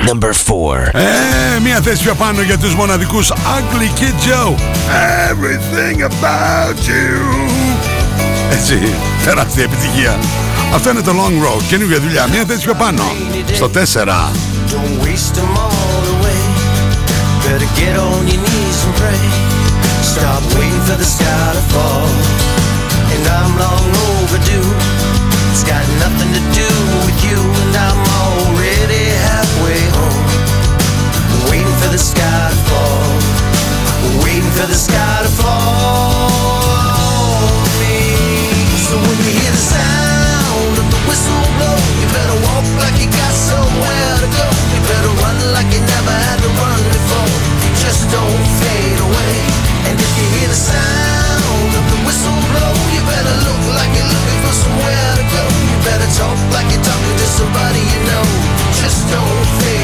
number 0.06 0.32
4. 0.32 0.90
Ε, 0.92 1.60
μία 1.62 1.80
θέση 1.80 2.02
πιο 2.02 2.14
πάνω 2.14 2.42
για 2.42 2.58
τους 2.58 2.74
μοναδικούς 2.74 3.30
Ugly 3.30 4.00
Kid 4.00 4.14
Joe. 4.26 4.54
Everything 5.30 5.96
about 6.02 6.78
you. 6.88 7.16
Έτσι, 8.52 8.94
τεράστια 9.24 9.62
επιτυχία. 9.64 10.18
Αυτό 10.74 10.90
είναι 10.90 11.00
το 11.00 11.12
Long 11.12 11.44
Road, 11.44 11.62
καινούργια 11.68 12.00
δουλειά. 12.00 12.26
Μία 12.32 12.44
θέση 12.46 12.64
πιο 12.64 12.74
πάνω, 12.74 13.02
στο 13.54 13.68
4. 13.68 14.30
Don't 14.72 14.96
waste 15.04 15.32
them 15.38 15.52
all 15.64 16.04
away. 16.16 16.42
Better 17.44 17.70
get 17.80 17.94
on 18.08 18.22
your 18.30 18.40
knees 18.46 18.78
and 18.86 18.94
pray. 19.00 19.22
Stop 20.12 20.42
waiting 20.56 20.82
for 20.88 20.96
the 21.02 21.08
sky 21.16 21.46
to 21.56 21.62
fall. 21.72 22.08
And 23.14 23.24
I'm 23.38 23.52
long 23.64 23.88
overdue. 24.10 24.70
It's 25.52 25.64
got 25.72 25.84
nothing 26.04 26.30
to 26.38 26.42
do 26.62 26.70
with 27.06 27.18
you, 27.26 27.38
and 27.62 27.72
I'm 27.86 28.00
all 28.18 28.35
the 31.96 32.04
sky 32.04 32.52
to 32.52 32.58
fall, 32.68 33.08
waiting 34.20 34.52
for 34.52 34.68
the 34.68 34.76
sky 34.76 35.16
to 35.24 35.32
fall. 35.40 36.68
So 38.84 39.00
when 39.00 39.16
you 39.24 39.32
hear 39.32 39.52
the 39.56 39.64
sound 39.64 40.76
of 40.76 40.86
the 40.92 41.00
whistle 41.08 41.46
blow, 41.56 41.78
you 41.96 42.06
better 42.12 42.36
walk 42.44 42.68
like 42.84 43.00
you 43.00 43.08
got 43.08 43.32
somewhere 43.32 44.12
to 44.20 44.28
go. 44.28 44.46
You 44.76 44.80
better 44.84 45.12
run 45.24 45.36
like 45.56 45.72
you 45.72 45.80
never 45.80 46.12
had 46.28 46.36
to 46.44 46.50
run 46.60 46.80
before. 46.92 47.32
Just 47.80 48.04
don't 48.12 48.44
fade 48.60 49.00
away. 49.00 49.36
And 49.88 49.96
if 49.96 50.10
you 50.20 50.26
hear 50.36 50.48
the 50.52 50.60
sound 50.68 51.72
of 51.80 51.84
the 51.96 51.98
whistle 52.04 52.40
blow, 52.52 52.72
you 52.92 53.00
better 53.08 53.36
look 53.48 53.62
like 53.72 53.88
you're 53.96 54.12
looking 54.12 54.40
for 54.44 54.52
somewhere 54.52 55.12
to 55.16 55.24
go. 55.32 55.42
You 55.64 55.76
better 55.80 56.08
talk 56.12 56.36
like 56.52 56.68
you're 56.68 56.84
talking 56.84 57.16
to 57.24 57.28
somebody 57.40 57.80
you 57.80 58.00
know. 58.04 58.24
Just 58.84 59.08
don't 59.08 59.48
fade 59.64 59.75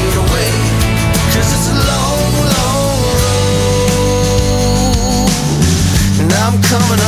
Life's 6.93 7.01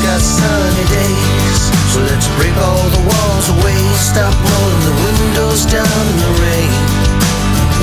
got 0.00 0.16
sunny 0.20 0.84
days, 0.88 1.60
so 1.92 2.00
let's 2.00 2.24
break 2.36 2.56
all 2.56 2.88
the 2.88 3.04
walls 3.04 3.48
away. 3.50 3.76
Stop 4.00 4.32
rolling 4.32 4.80
the 4.80 4.96
windows 5.04 5.66
down 5.66 5.84
in 5.84 6.16
the 6.16 6.32
rain, 6.40 6.72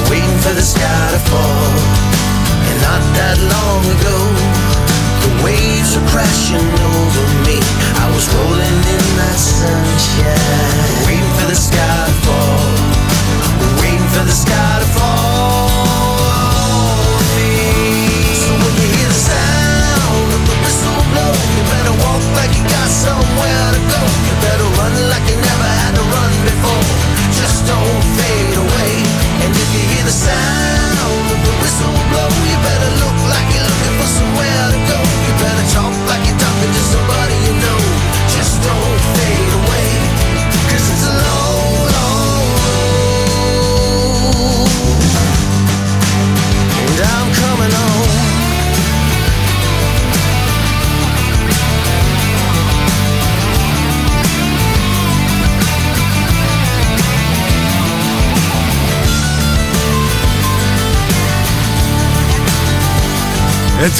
waiting 0.09 0.39
for 0.39 0.55
the 0.57 0.65
sky 0.65 1.11
to 1.13 1.19
fall. 1.29 1.77
And 2.69 2.81
not 2.81 3.03
that 3.21 3.37
long 3.37 3.85
ago, 3.85 4.17
waves 5.43 5.95
were 5.95 6.07
crashing 6.07 6.59
over 6.59 7.25
me. 7.47 7.59
I 7.99 8.05
was 8.13 8.25
rolling 8.35 8.79
in 8.95 9.03
that 9.19 9.37
sunshine, 9.37 10.89
waiting 11.05 11.33
for 11.39 11.47
the 11.47 11.55
sky 11.55 11.99
to 12.07 12.15
fall, 12.25 12.59
waiting 13.81 14.09
for 14.13 14.23
the 14.25 14.35
sky 14.35 14.73
to 14.79 14.87
fall. 14.97 15.69
So 18.35 18.51
when 18.51 18.73
you 18.81 18.87
hear 18.95 19.09
the 19.09 19.21
sound 19.31 20.29
of 20.33 20.41
the 20.49 20.55
whistle 20.63 21.01
blow, 21.13 21.33
you 21.55 21.63
better 21.71 21.95
walk 22.03 22.23
like 22.39 22.51
you 22.57 22.63
got 22.63 22.89
somewhere 22.89 23.67
to 23.75 23.81
go. 23.93 24.08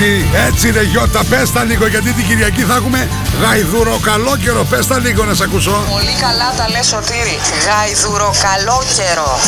Έτσι, 0.02 0.26
έτσι 0.48 0.72
ρε 0.72 0.84
Γιώτα, 0.84 1.24
πες 1.30 1.52
τα 1.52 1.64
λίγο 1.64 1.88
γιατί 1.88 2.12
την 2.12 2.26
Κυριακή 2.28 2.64
θα 2.64 2.76
έχουμε 2.76 3.08
γαϊδουροκαλόκαιρο. 3.42 4.64
Πες 4.64 4.88
τα 4.88 5.00
λίγο 5.00 5.24
να 5.26 5.34
σε 5.34 5.44
ακούσω. 5.44 5.72
Πολύ 5.90 6.16
καλά 6.26 6.50
τα 6.58 6.70
λες 6.70 6.88
Σωτήρη. 6.88 7.38
Γαϊδουροκαλόκαιρο. 7.68 9.40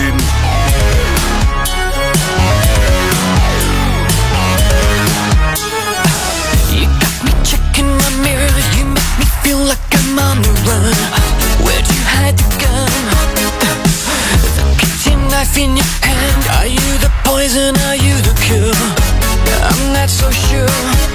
Run. 10.79 10.93
Where'd 11.63 11.87
you 11.87 12.01
hide 12.15 12.37
the 12.37 12.47
gun? 12.61 12.89
The 14.57 14.65
kitchen 14.79 15.19
knife 15.29 15.57
in 15.57 15.77
your 15.77 15.91
hand. 16.01 16.43
Are 16.57 16.67
you 16.67 16.97
the 16.99 17.11
poison? 17.23 17.75
Are 17.89 17.95
you 17.95 18.15
the 18.21 18.33
cure? 18.41 18.73
I'm 19.69 19.93
not 19.93 20.09
so 20.09 20.29
sure. 20.31 21.12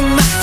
My 0.00 0.39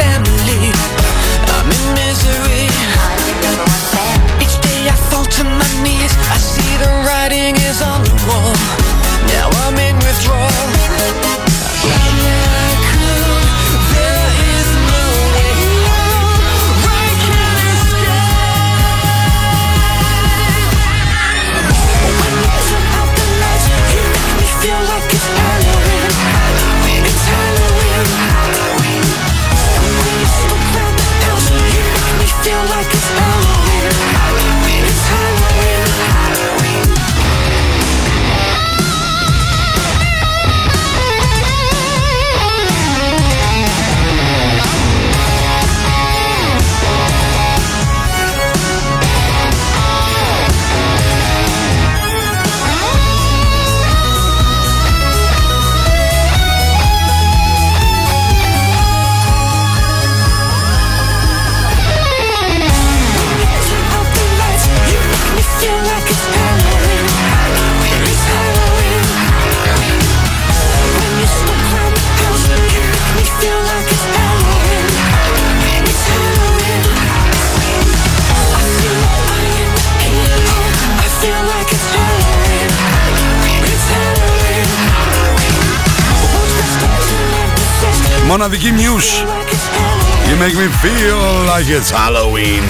it's 91.70 91.92
Halloween. 91.92 92.64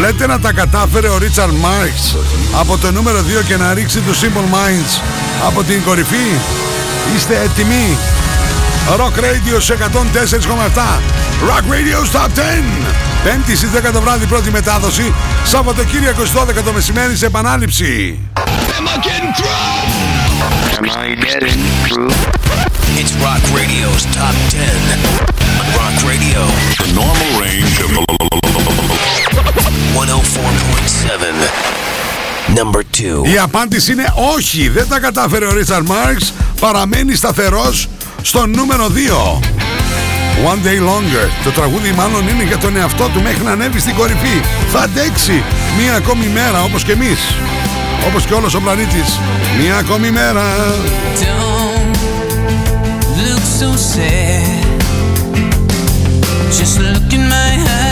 Λέτε 0.00 0.26
να 0.26 0.38
τα 0.40 0.52
κατάφερε 0.52 1.08
ο 1.08 1.18
Ρίτσαρντ 1.18 1.56
Μάρξ 1.56 2.16
από 2.60 2.78
το 2.78 2.92
νούμερο 2.92 3.18
2 3.18 3.44
και 3.46 3.56
να 3.56 3.74
ρίξει 3.74 4.00
τους 4.00 4.20
Simple 4.20 4.54
Minds 4.54 5.02
από 5.46 5.62
την 5.62 5.82
κορυφή. 5.82 6.26
Είστε 7.16 7.40
έτοιμοι; 7.44 7.98
Rock 8.96 9.18
Radio 9.18 9.56
σε 9.58 9.72
104,7. 9.72 11.00
Rock 11.48 11.64
Radio 11.74 11.98
Top 12.12 12.28
10. 12.28 12.40
Πέμπτη 13.24 13.56
στις 13.56 13.70
10 13.70 13.92
το 13.92 14.00
βράδυ 14.00 14.26
πρώτη 14.26 14.50
μετάδοση. 14.50 15.14
Σαββατοκύριακο 15.44 16.24
στις 16.24 16.40
12 16.40 16.62
το 16.64 16.72
μεσημέρι 16.72 17.16
σε 17.16 17.26
επανάληψη. 17.26 18.18
Am 20.76 20.88
I 21.02 21.14
getting 21.28 21.62
through? 21.86 22.10
It's 23.00 23.12
Rock 23.24 23.42
Radio's 23.58 24.04
Top 24.16 24.36
10. 24.50 25.24
Rock 25.78 25.96
Radio. 26.10 26.40
The 26.82 26.92
normal 26.94 27.30
range 27.42 27.80
of 27.80 28.13
104.7. 29.94 30.00
Number 32.56 32.82
2. 33.24 33.32
Η 33.32 33.38
απάντηση 33.38 33.92
είναι 33.92 34.12
όχι. 34.36 34.68
Δεν 34.68 34.88
τα 34.88 34.98
κατάφερε 34.98 35.46
ο 35.46 35.52
Ρίτσαρντ 35.52 35.88
Μάρξ. 35.88 36.32
Παραμένει 36.60 37.14
σταθερός 37.14 37.88
στο 38.22 38.46
νούμερο 38.46 38.88
2. 38.88 39.40
One 40.44 40.66
Day 40.66 40.78
Longer. 40.88 41.28
Το 41.44 41.50
τραγούδι 41.50 41.90
μάλλον 41.90 42.28
είναι 42.28 42.42
για 42.42 42.58
τον 42.58 42.76
εαυτό 42.76 43.08
του 43.08 43.22
μέχρι 43.22 43.42
να 43.42 43.50
ανέβει 43.50 43.80
στην 43.80 43.94
κορυφή. 43.94 44.40
Θα 44.72 44.80
αντέξει 44.80 45.42
μία 45.78 45.94
ακόμη 45.94 46.26
μέρα 46.26 46.62
όπως 46.62 46.82
και 46.84 46.92
εμείς. 46.92 47.18
Όπως 48.08 48.24
και 48.24 48.34
όλος 48.34 48.54
ο 48.54 48.60
πλανήτης. 48.60 49.18
Μία 49.60 49.76
ακόμη 49.76 50.10
μέρα. 50.10 50.42
Don't 51.20 51.96
look 53.24 53.44
so 53.60 53.68
sad. 53.92 54.64
Just 56.58 56.76
look 56.78 57.12
in 57.16 57.24
my 57.32 57.52
eyes. 57.78 57.83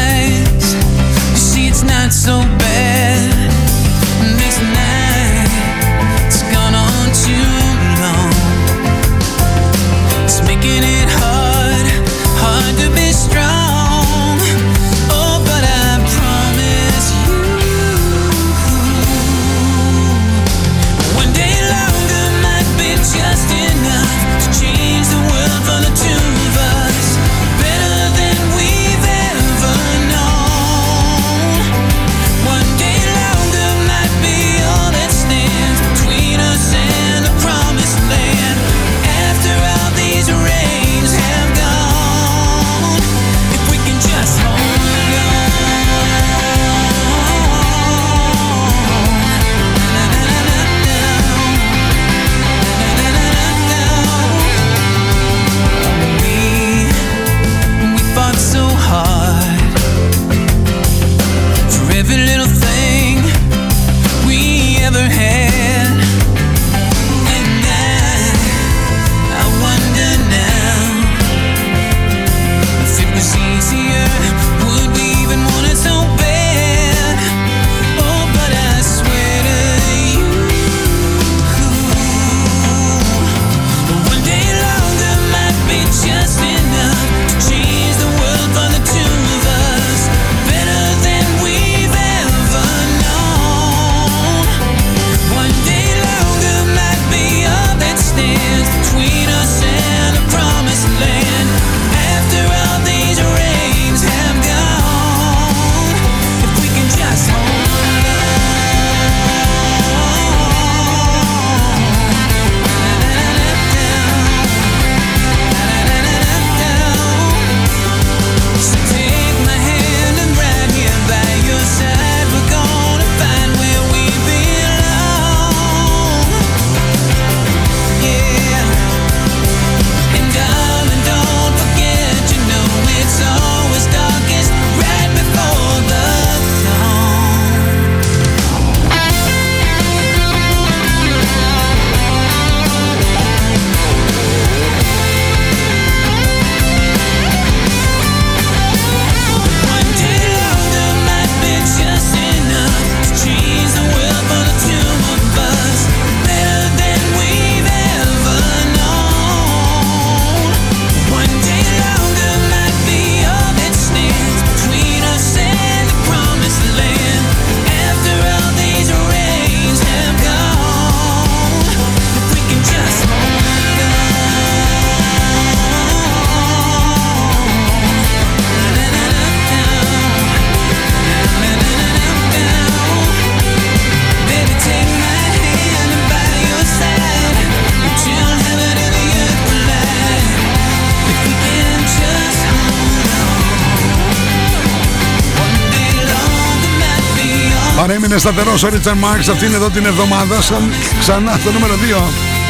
Παρέμεινε 197.83 198.19
σταθερός 198.19 198.63
ο 198.63 198.69
Ρίτσαρντ 198.69 198.99
Μάρξ 198.99 199.29
αυτήν 199.29 199.55
εδώ 199.55 199.71
την 199.71 199.87
εβδομάδα. 199.87 200.41
Σαν, 200.41 200.73
ξανά 200.99 201.37
στο 201.41 201.53
νούμερο 201.53 201.75
2. 201.75 201.79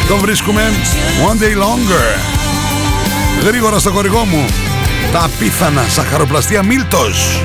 Τον 0.08 0.18
βρίσκουμε 0.18 0.62
One 1.26 1.42
Day 1.42 1.62
Longer. 1.62 2.18
Γρήγορα 3.44 3.78
στο 3.78 3.90
χορηγό 3.90 4.24
μου. 4.24 4.46
Τα 5.12 5.24
απίθανα 5.24 5.82
σαχαροπλαστεία 5.88 6.62
Μίλτος. 6.62 7.44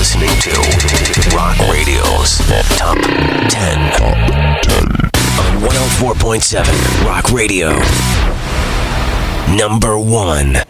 You're 0.00 0.08
listening 0.08 0.36
to 0.48 0.56
Rock 1.36 1.58
Radio's 1.68 2.38
Top 2.78 2.96
10. 2.96 4.00
On 5.38 5.60
104.7 5.60 7.04
Rock 7.04 7.30
Radio. 7.30 7.68
Number 9.58 9.98
1. 9.98 10.60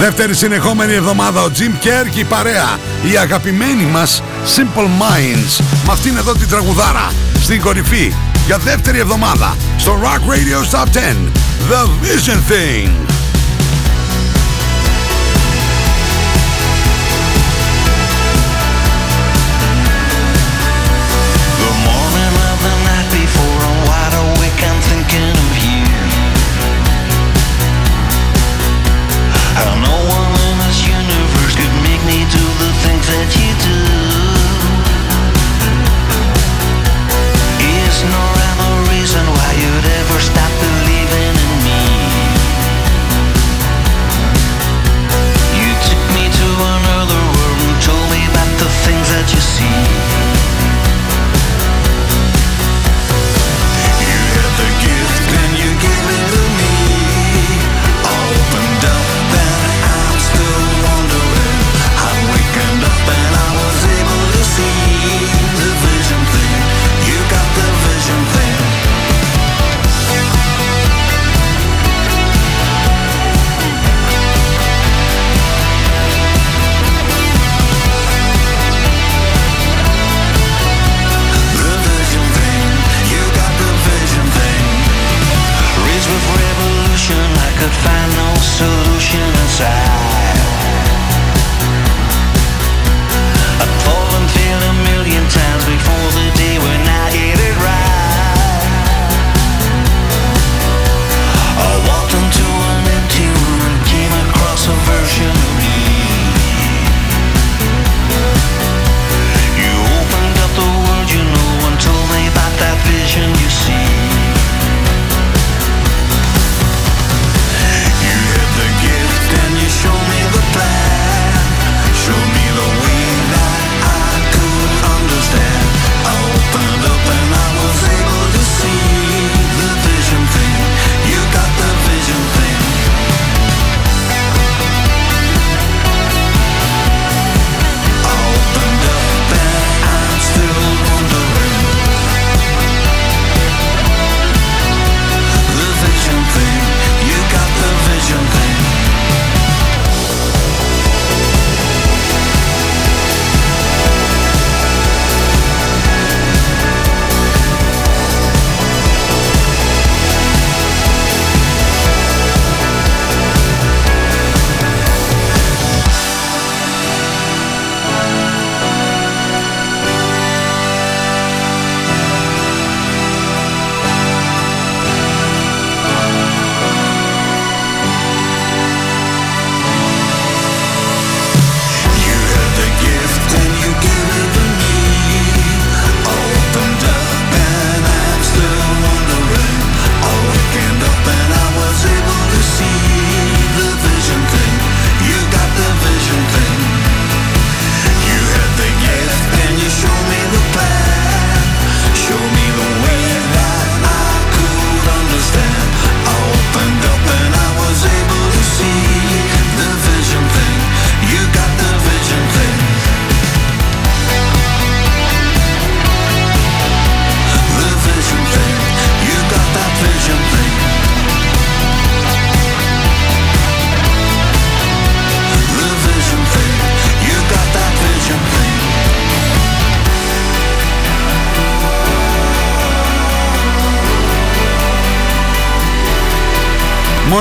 Δεύτερη 0.00 0.34
συνεχόμενη 0.34 0.92
εβδομάδα 0.92 1.42
ο 1.42 1.50
Jim 1.58 1.86
Kerr 1.86 2.08
και 2.10 2.20
η 2.20 2.24
παρέα, 2.24 2.78
η 3.12 3.16
αγαπημένη 3.16 3.84
μας 3.84 4.22
Simple 4.56 5.02
Minds. 5.02 5.64
Με 5.86 5.92
αυτήν 5.92 6.16
εδώ 6.16 6.32
την 6.32 6.48
τραγουδάρα 6.48 7.12
στην 7.42 7.60
κορυφή 7.60 8.12
για 8.46 8.58
δεύτερη 8.58 8.98
εβδομάδα 8.98 9.56
στο 9.78 9.98
Rock 10.02 10.30
Radio 10.30 10.78
Top 10.78 10.86
10. 10.86 10.88
The 11.70 11.86
Vision 12.02 12.38
Thing. 12.50 13.10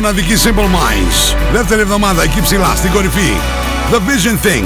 Μοναδική 0.09 0.41
Simple 0.43 0.57
Minds. 0.59 1.35
Δεύτερη 1.53 1.81
εβδομάδα 1.81 2.23
εκεί 2.23 2.41
ψηλά 2.41 2.73
στην 2.75 2.91
κορυφή. 2.91 3.31
The 3.91 3.95
Vision 3.95 4.45
Thing. 4.45 4.65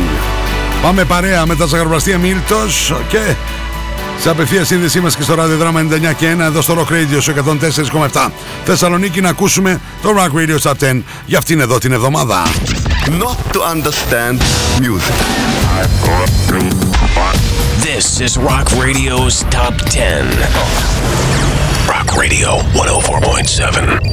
Πάμε 0.82 1.04
παρέα 1.06 1.46
με 1.46 1.56
τα 1.56 1.66
ζαχαροπλαστεία 1.66 2.18
Μίλτος 2.18 2.94
και 3.08 3.36
σε 4.20 4.30
απευθείας 4.30 4.68
σύνδεσή 4.68 5.00
μας 5.00 5.16
και 5.16 5.24
στο 5.24 5.34
ραδιοδράμα 5.34 5.80
99 5.80 6.14
και 6.18 6.36
1 6.38 6.40
εδώ 6.40 6.62
στο 6.62 6.74
Rock 6.78 6.92
Radio 6.92 7.18
στο 7.20 7.34
104,7 8.12 8.30
Θεσσαλονίκη 8.66 9.22
να 9.22 9.30
ακούσουμε 9.30 9.82
το 10.02 10.10
Rock 10.18 10.40
Radio 10.40 10.72
Top 10.72 10.92
10 10.92 11.02
για 11.26 11.38
αυτήν 11.38 11.60
εδώ 11.60 11.78
την 11.78 11.92
εβδομάδα. 11.92 12.44
Not 13.06 13.38
to 13.54 13.62
understand 13.76 14.42
music. 14.80 15.18
This 17.88 18.06
is 18.26 18.38
Rock 18.38 18.68
Radio's 18.86 19.36
Top 19.58 19.76
10. 19.90 20.24
Rock 21.94 22.10
Radio 22.22 22.50
104.7. 22.74 24.13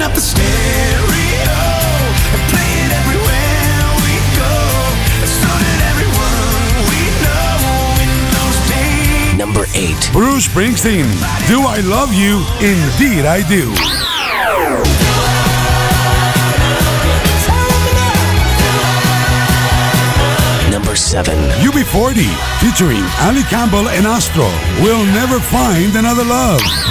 Number 9.53 9.67
8. 9.75 10.11
Bruce 10.13 10.47
Springsteen, 10.47 11.03
Do 11.45 11.63
I 11.67 11.81
Love 11.83 12.13
You? 12.13 12.37
Indeed 12.61 13.25
I 13.25 13.43
Do. 13.49 13.67
Number 20.71 20.95
7. 20.95 21.35
UB40, 21.59 22.31
featuring 22.61 23.03
Ali 23.19 23.43
Campbell 23.43 23.89
and 23.89 24.07
Astro, 24.07 24.47
We'll 24.81 25.03
Never 25.03 25.41
Find 25.41 25.97
Another 25.97 26.23
Love. 26.23 26.90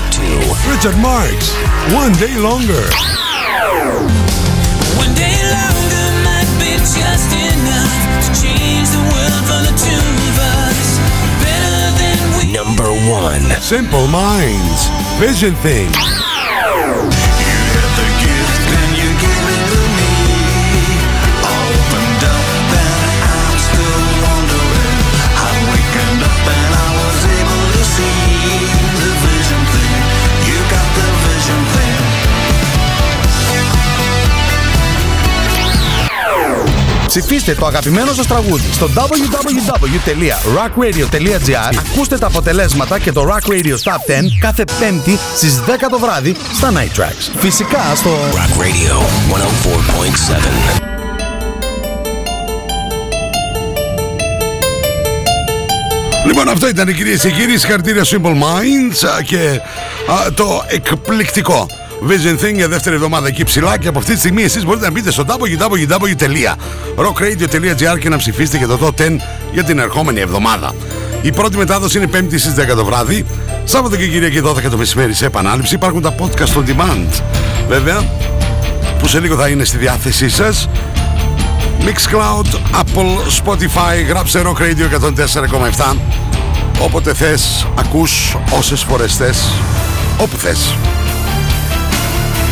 Number 0.00 0.12
2. 0.12 0.70
Richard 0.70 0.96
Marx, 1.00 1.52
One 1.92 2.12
Day 2.12 2.36
Longer. 2.38 2.88
One 4.96 5.14
day 5.14 5.36
longer 5.52 6.06
might 6.24 6.48
be 6.58 6.72
just 6.78 7.30
enough 7.36 7.92
to 8.24 8.28
change 8.40 8.88
the 8.88 9.02
world 9.12 9.44
for 9.44 9.60
the 9.60 9.74
two 9.76 10.04
of 10.28 10.38
us. 10.38 10.98
Better 11.44 11.80
than 12.00 12.18
we. 12.38 12.52
Number 12.52 12.90
1. 13.10 13.60
Simple 13.60 14.06
Minds, 14.08 14.88
Vision 15.18 15.54
Thing. 15.56 16.19
Ψηφίστε 37.10 37.54
το 37.54 37.66
αγαπημένο 37.66 38.12
σας 38.12 38.26
τραγούδι 38.26 38.72
στο 38.72 38.90
www.rockradio.gr 38.94 41.74
Ακούστε 41.78 42.18
τα 42.18 42.26
αποτελέσματα 42.26 42.98
και 42.98 43.12
το 43.12 43.28
Rock 43.28 43.48
Radio 43.50 43.66
Top 43.66 43.72
10 43.72 43.76
κάθε 44.40 44.64
πέμπτη 44.80 45.18
στις 45.36 45.60
10 45.66 45.70
το 45.90 45.98
βράδυ 45.98 46.36
στα 46.54 46.72
Night 46.72 47.00
Tracks. 47.00 47.30
Φυσικά 47.36 47.94
στο 47.94 48.10
Rock 48.32 48.60
Radio 48.60 49.02
104.7. 50.80 50.82
Λοιπόν, 56.26 56.48
αυτό 56.48 56.68
ήταν 56.68 56.94
κυρίες 56.94 57.20
και 57.20 57.30
κύριοι. 57.30 57.58
Συγχαρητήρια 57.58 58.04
Simple 58.04 58.34
Minds 58.34 59.08
α, 59.16 59.22
και 59.22 59.60
α, 60.10 60.32
το 60.32 60.64
εκπληκτικό 60.68 61.68
Vision 62.08 62.38
Thing 62.44 62.54
για 62.54 62.68
δεύτερη 62.68 62.94
εβδομάδα 62.94 63.28
εκεί 63.28 63.44
ψηλά. 63.44 63.78
Και 63.78 63.88
από 63.88 63.98
αυτή 63.98 64.12
τη 64.12 64.18
στιγμή 64.18 64.42
εσείς 64.42 64.64
μπορείτε 64.64 64.84
να 64.84 64.90
μπείτε 64.90 65.10
στο 65.10 65.24
www.rockradio.gr 65.28 67.98
και 67.98 68.08
να 68.08 68.16
ψηφίσετε 68.16 68.56
για 68.56 68.66
το 68.66 68.78
top 68.82 68.90
10 69.00 69.16
για 69.52 69.64
την 69.64 69.78
ερχόμενη 69.78 70.20
εβδομάδα. 70.20 70.74
Η 71.22 71.32
πρώτη 71.32 71.56
μετάδοση 71.56 71.98
είναι 71.98 72.08
5η 72.12 72.38
στις 72.38 72.54
10 72.72 72.76
το 72.76 72.84
βράδυ. 72.84 73.26
Σάββατο 73.64 73.96
και 73.96 74.06
Κυριακή 74.06 74.40
12 74.44 74.62
το 74.70 74.76
μεσημέρι 74.76 75.12
σε 75.12 75.26
επανάληψη. 75.26 75.74
Υπάρχουν 75.74 76.02
τα 76.02 76.14
podcast 76.18 76.54
on 76.58 76.64
demand. 76.68 77.22
Βέβαια, 77.68 78.02
που 78.98 79.08
σε 79.08 79.20
λίγο 79.20 79.36
θα 79.36 79.48
είναι 79.48 79.64
στη 79.64 79.76
διάθεσή 79.76 80.28
σας 80.28 80.68
Mixcloud, 81.80 82.46
Apple, 82.80 83.16
Spotify, 83.44 84.04
γράψε 84.08 84.42
Rock 84.44 84.58
Radio 84.62 84.86
104,7 85.92 85.96
Όποτε 86.78 87.14
θες, 87.14 87.66
ακούς 87.78 88.36
όσες 88.58 88.82
φορές 88.82 89.16
θες, 89.16 89.50
όπου 90.18 90.36
θες 90.36 90.74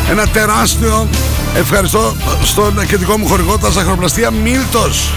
Ένα 0.09 0.27
τεράστιο 0.27 1.07
ευχαριστώ 1.55 2.15
στον 2.43 2.85
κεντρικό 2.87 3.17
μου 3.17 3.27
χορηγό 3.27 3.57
τα 3.57 3.69
ζαχαροπλαστεία 3.69 4.31
Μίλτος. 4.31 5.13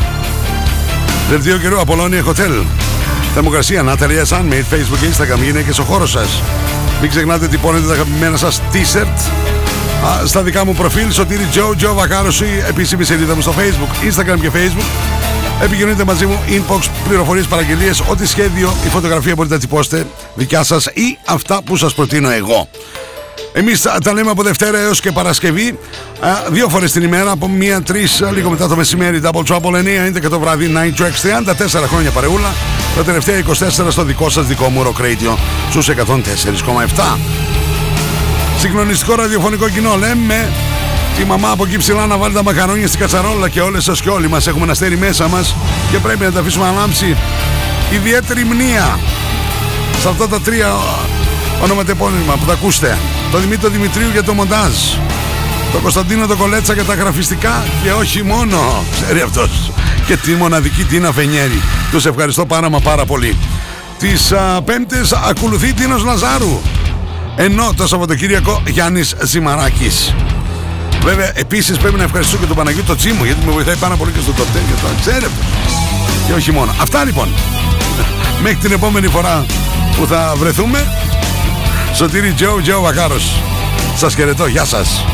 Δελτίο 1.30 1.58
καιρού, 1.58 1.80
Απολώνια 1.80 2.24
Hotel. 2.24 2.64
Θερμοκρασία, 3.34 3.82
Ναταλία 3.82 4.24
Sunmade, 4.24 4.74
Facebook 4.74 4.98
και 5.00 5.06
Instagram, 5.12 5.42
γυναίκες 5.42 5.78
ο 5.78 5.82
χώρος 5.82 6.10
σας. 6.10 6.42
Μην 7.00 7.10
ξεχνάτε 7.10 7.48
τυπώνετε 7.48 7.86
τα 7.86 7.92
αγαπημένα 7.92 8.36
σας 8.36 8.60
t-shirt. 8.72 9.30
Α, 10.06 10.26
στα 10.26 10.42
δικά 10.42 10.64
μου 10.64 10.74
προφίλ 10.74 11.12
Σωτήρι 11.12 11.44
Τζο, 11.50 11.74
Τζο 11.76 11.94
Βακάρωση 11.94 12.46
επίσημη 12.68 13.04
σελίδα 13.04 13.34
μου 13.34 13.40
στο 13.40 13.54
facebook, 13.58 14.06
instagram 14.08 14.40
και 14.40 14.50
facebook. 14.54 14.86
Επικοινωνείτε 15.62 16.04
μαζί 16.04 16.26
μου 16.26 16.38
inbox, 16.48 16.80
πληροφορίες, 17.08 17.46
παραγγελίες 17.46 18.00
ό,τι 18.00 18.26
σχέδιο 18.26 18.74
ή 18.86 18.88
φωτογραφία 18.88 19.34
μπορείτε 19.34 19.54
να 19.54 19.60
τυπώσετε 19.60 20.06
δικιά 20.34 20.62
σας 20.62 20.86
ή 20.86 21.18
αυτά 21.26 21.62
που 21.62 21.76
σας 21.76 21.94
προτείνω 21.94 22.30
εγώ 22.30 22.68
εμείς 23.52 23.82
τα, 23.82 23.98
τα 24.04 24.12
λέμε 24.12 24.30
από 24.30 24.42
Δευτέρα 24.42 24.78
έως 24.78 25.00
και 25.00 25.12
Παρασκευή. 25.12 25.78
Α, 26.20 26.28
δύο 26.50 26.68
φορές 26.68 26.92
την 26.92 27.02
ημέρα 27.02 27.30
από 27.30 27.50
1-3 27.60 28.32
λίγο 28.32 28.50
μετά 28.50 28.68
το 28.68 28.76
μεσημέρι 28.76 29.20
Double 29.24 29.42
Trouble 29.48 29.74
9 30.16 30.26
11 30.26 30.30
το 30.30 30.40
βράδυ 30.40 30.72
Night 30.74 31.02
Tracks 31.02 31.52
34 31.76 31.86
χρόνια 31.86 32.10
παρεούλα. 32.10 32.54
Τα 32.96 33.02
τελευταία 33.02 33.42
24 33.48 33.90
στο 33.90 34.04
δικό 34.04 34.30
σας 34.30 34.46
δικό 34.46 34.68
μου 34.68 34.82
Rock 34.82 35.00
Radio 35.00 35.36
στους 35.70 35.88
104,7 35.88 37.18
Συγκλονιστικό 38.58 39.14
ραδιοφωνικό 39.14 39.68
κοινό. 39.68 39.96
Λέμε 39.96 40.52
τη 41.16 41.24
μαμά 41.24 41.50
από 41.50 41.64
εκεί 41.64 41.76
ψηλά 41.76 42.06
να 42.06 42.16
βάλει 42.16 42.34
τα 42.34 42.42
μακαρόνια 42.42 42.86
στην 42.86 43.00
κατσαρόλα 43.00 43.48
και 43.48 43.60
όλες 43.60 43.84
σας 43.84 44.00
και 44.00 44.08
όλοι 44.08 44.28
μας 44.28 44.46
έχουμε 44.46 44.62
ένα 44.62 44.72
αστέρι 44.72 44.96
μέσα 44.96 45.28
μας 45.28 45.56
και 45.90 45.98
πρέπει 45.98 46.24
να 46.24 46.32
τα 46.32 46.40
αφήσουμε 46.40 46.64
να 46.64 46.72
λάμψει 46.72 47.16
ιδιαίτερη 47.92 48.44
μνήα 48.44 48.98
σε 50.00 50.08
αυτά 50.08 50.28
τα 50.28 50.40
τρία 50.40 50.72
ονοματεπώνυμα 51.62 52.32
που 52.32 52.44
θα 52.46 52.52
ακούσετε. 52.52 52.98
Το 53.30 53.38
Δημήτρη 53.38 53.70
Δημητρίου 53.70 54.08
για 54.12 54.22
το 54.22 54.34
μοντάζ. 54.34 54.74
Το 55.72 55.78
Κωνσταντίνο 55.78 56.26
το 56.26 56.36
Κολέτσα 56.36 56.72
για 56.72 56.84
τα 56.84 56.94
γραφιστικά 56.94 57.64
και 57.82 57.92
όχι 57.92 58.22
μόνο, 58.22 58.84
ξέρει 58.92 59.20
αυτός. 59.20 59.72
Και 60.06 60.16
τη 60.16 60.32
μοναδική 60.32 60.84
Τίνα 60.84 61.12
Φενιέρη. 61.12 61.62
Τους 61.90 62.06
ευχαριστώ 62.06 62.46
πάρα 62.46 62.70
μα 62.70 62.78
πάρα 62.80 63.04
πολύ. 63.04 63.36
Τις 63.98 64.32
α, 64.32 64.62
πέμπτες 64.62 65.12
ακολουθεί 65.12 65.72
Τίνος 65.72 66.04
Λαζάρου 66.04 66.60
Ενώ 67.36 67.72
το 67.76 67.86
Σαββατοκύριακο 67.86 68.62
Γιάννης 68.66 69.14
Ζημαράκης. 69.22 70.14
Βέβαια, 71.02 71.32
επίσης 71.34 71.78
πρέπει 71.78 71.96
να 71.96 72.02
ευχαριστήσω 72.02 72.38
και 72.38 72.46
τον 72.46 72.56
Παναγιώτο 72.56 72.86
το 72.86 72.96
Τσίμου 72.96 73.24
γιατί 73.24 73.46
με 73.46 73.52
βοηθάει 73.52 73.76
πάρα 73.76 73.96
πολύ 73.96 74.10
και 74.10 74.20
στο 74.20 74.32
top 74.32 74.40
10 74.40 74.42
και 74.42 74.80
το 74.82 74.88
εξέρευτο. 74.96 75.42
Και 76.26 76.32
όχι 76.32 76.52
μόνο. 76.52 76.74
Αυτά 76.80 77.04
λοιπόν. 77.04 77.28
Μέχρι 78.42 78.58
την 78.58 78.72
επόμενη 78.72 79.06
φορά 79.06 79.46
που 79.96 80.06
θα 80.06 80.34
βρεθούμε. 80.36 80.86
Σωτήρι 81.92 82.32
Τζο, 82.32 82.60
Τζο 82.62 82.80
Βακάρος. 82.80 83.42
Σας 83.96 84.14
χαιρετώ. 84.14 84.46
Γεια 84.46 84.64
σας. 84.64 85.04